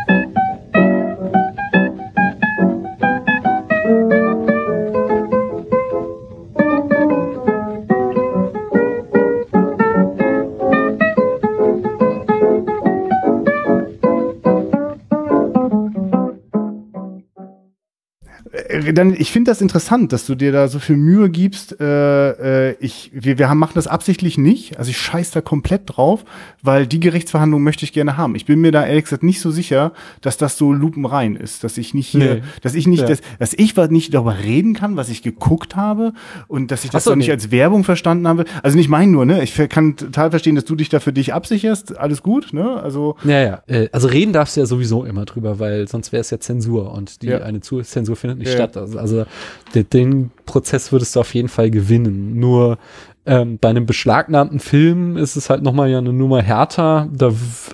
[18.93, 21.81] Dann, ich finde das interessant, dass du dir da so viel Mühe gibst.
[21.81, 24.79] Äh, äh, ich, wir, wir haben, machen das absichtlich nicht.
[24.79, 26.25] Also ich scheiß da komplett drauf,
[26.63, 28.35] weil die Gerichtsverhandlung möchte ich gerne haben.
[28.35, 31.77] Ich bin mir da ehrlich gesagt nicht so sicher, dass das so lupenrein ist, dass
[31.77, 32.43] ich nicht hier, nee.
[32.63, 33.07] dass ich nicht, ja.
[33.07, 36.13] dass, dass ich was nicht darüber reden kann, was ich geguckt habe
[36.47, 37.33] und dass ich das so, doch nicht nee.
[37.33, 38.45] als Werbung verstanden habe.
[38.63, 39.43] Also nicht mein nur, ne?
[39.43, 41.99] Ich kann total verstehen, dass du dich da für dich absicherst.
[41.99, 42.81] Alles gut, ne?
[42.81, 43.17] Also.
[43.25, 43.63] Ja, ja.
[43.67, 46.93] Äh, also reden darfst du ja sowieso immer drüber, weil sonst wäre es ja Zensur
[46.93, 47.39] und die ja.
[47.39, 48.78] eine Zensur findet nicht statt.
[48.81, 49.25] Also, also
[49.75, 52.39] den Prozess würdest du auf jeden Fall gewinnen.
[52.39, 52.79] Nur
[53.27, 57.09] ähm, bei einem beschlagnahmten Film ist es halt nochmal ja eine Nummer härter.
[57.13, 57.31] Da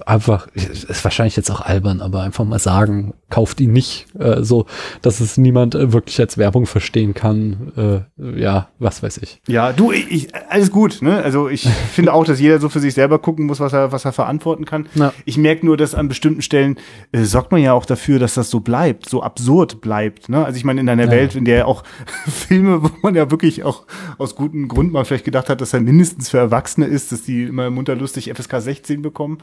[0.06, 4.66] einfach, ist wahrscheinlich jetzt auch albern, aber einfach mal sagen, kauft ihn nicht, äh, so,
[5.02, 8.06] dass es niemand äh, wirklich als Werbung verstehen kann.
[8.18, 9.40] Äh, ja, was weiß ich.
[9.46, 11.22] Ja, du, ich, alles gut, ne?
[11.22, 14.04] Also ich finde auch, dass jeder so für sich selber gucken muss, was er, was
[14.04, 14.86] er verantworten kann.
[14.94, 15.12] Ja.
[15.24, 16.78] Ich merke nur, dass an bestimmten Stellen
[17.12, 20.28] äh, sorgt man ja auch dafür, dass das so bleibt, so absurd bleibt.
[20.28, 20.44] Ne?
[20.44, 21.10] Also ich meine, in einer ja.
[21.10, 21.84] Welt, in der auch
[22.26, 23.84] Filme, wo man ja wirklich auch
[24.18, 27.22] aus gutem Grund mal vielleicht gedacht gedacht hat, dass er mindestens für Erwachsene ist, dass
[27.22, 29.38] die immer munterlustig FSK 16 bekommen,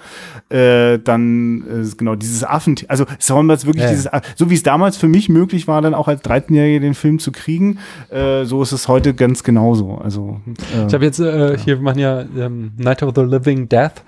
[0.51, 3.05] äh, dann äh, genau dieses Affen, also
[3.49, 3.89] jetzt wirklich ja.
[3.89, 7.19] dieses, so wie es damals für mich möglich war, dann auch als 13-Jährige den Film
[7.19, 7.79] zu kriegen,
[8.09, 9.95] äh, so ist es heute ganz genauso.
[9.95, 10.39] Also
[10.75, 14.03] äh, ich habe jetzt äh, hier wir machen ja ähm, Night of the Living Death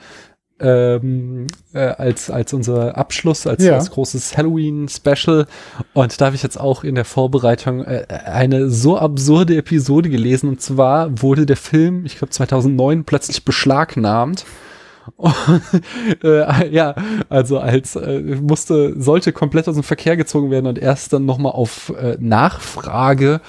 [0.60, 3.76] ähm, äh, als, als unser Abschluss, als, ja.
[3.76, 5.48] als großes Halloween-Special.
[5.94, 10.50] Und da habe ich jetzt auch in der Vorbereitung äh, eine so absurde Episode gelesen.
[10.50, 14.46] Und zwar wurde der Film, ich glaube 2009, plötzlich beschlagnahmt.
[15.18, 15.34] Und,
[16.24, 16.96] äh, ja,
[17.30, 21.52] also als äh, musste, sollte komplett aus dem Verkehr gezogen werden und erst dann nochmal
[21.52, 23.42] auf äh, Nachfrage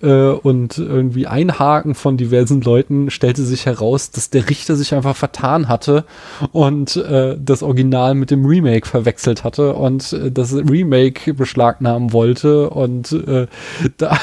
[0.00, 5.16] äh, und irgendwie Einhaken von diversen Leuten stellte sich heraus, dass der Richter sich einfach
[5.16, 6.04] vertan hatte
[6.52, 12.70] und äh, das Original mit dem Remake verwechselt hatte und äh, das Remake beschlagnahmen wollte
[12.70, 13.46] und äh,
[13.98, 14.18] da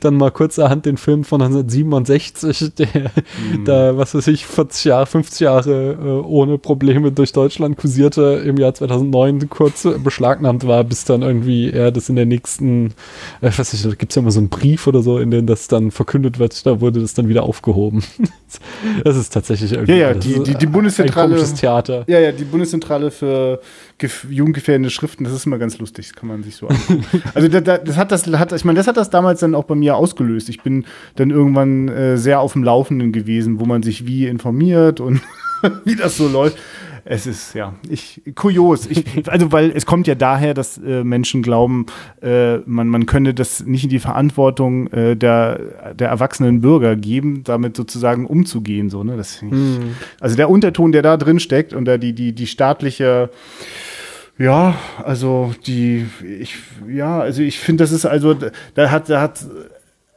[0.00, 3.64] dann mal kurzerhand den Film von 1967, der mhm.
[3.64, 8.74] da, was weiß ich, 40 Jahre, 50 Jahre ohne Probleme durch Deutschland kursierte, im Jahr
[8.74, 12.94] 2009 kurz beschlagnahmt war, bis dann irgendwie er das in der nächsten,
[13.40, 15.46] äh, weiß nicht, da gibt es ja immer so einen Brief oder so, in dem
[15.46, 18.02] das dann verkündet wird, da wurde das dann wieder aufgehoben.
[19.04, 22.04] das ist tatsächlich irgendwie ja, ja, die, die, die Bundeszentrale, ein Theater.
[22.06, 23.60] Ja, ja, die Bundeszentrale für
[24.28, 27.04] jugendgefährdende Schriften, das ist immer ganz lustig, das kann man sich so angucken.
[27.34, 29.74] also das, das, hat das, hat, ich meine, das hat das damals dann auch bei
[29.74, 30.48] mir ausgelöst.
[30.48, 30.84] Ich bin
[31.16, 35.20] dann irgendwann äh, sehr auf dem Laufenden gewesen, wo man sich wie informiert und
[35.84, 36.58] wie das so läuft.
[37.04, 38.86] Es ist ja, ich kurios.
[38.86, 41.86] Ich, also weil es kommt ja daher, dass äh, Menschen glauben,
[42.22, 47.42] äh, man man könne das nicht in die Verantwortung äh, der der erwachsenen Bürger geben,
[47.42, 49.02] damit sozusagen umzugehen so.
[49.02, 49.96] Ne, das ich, hm.
[50.20, 53.30] also der Unterton, der da drin steckt und da die die die staatliche
[54.38, 56.06] ja, also die,
[56.40, 56.56] ich,
[56.88, 58.34] ja, also ich finde, das ist also,
[58.74, 59.44] da hat, da hat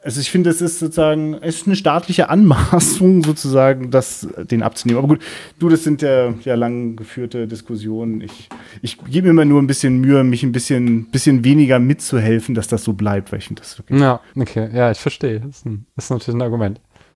[0.06, 5.00] also ich finde, es ist sozusagen, es ist eine staatliche Anmaßung sozusagen, das den abzunehmen.
[5.00, 5.22] Aber gut,
[5.58, 8.22] du, das sind ja, ja lang geführte Diskussionen.
[8.22, 8.48] Ich,
[8.84, 12.68] ich gebe mir immer nur ein bisschen Mühe, mich ein bisschen, bisschen weniger mitzuhelfen, dass
[12.68, 14.00] das so bleibt, weil ich finde das wirklich.
[14.00, 15.42] Ja, okay, ja, ich verstehe.
[15.50, 16.80] Ist, ein, das ist natürlich ein Argument.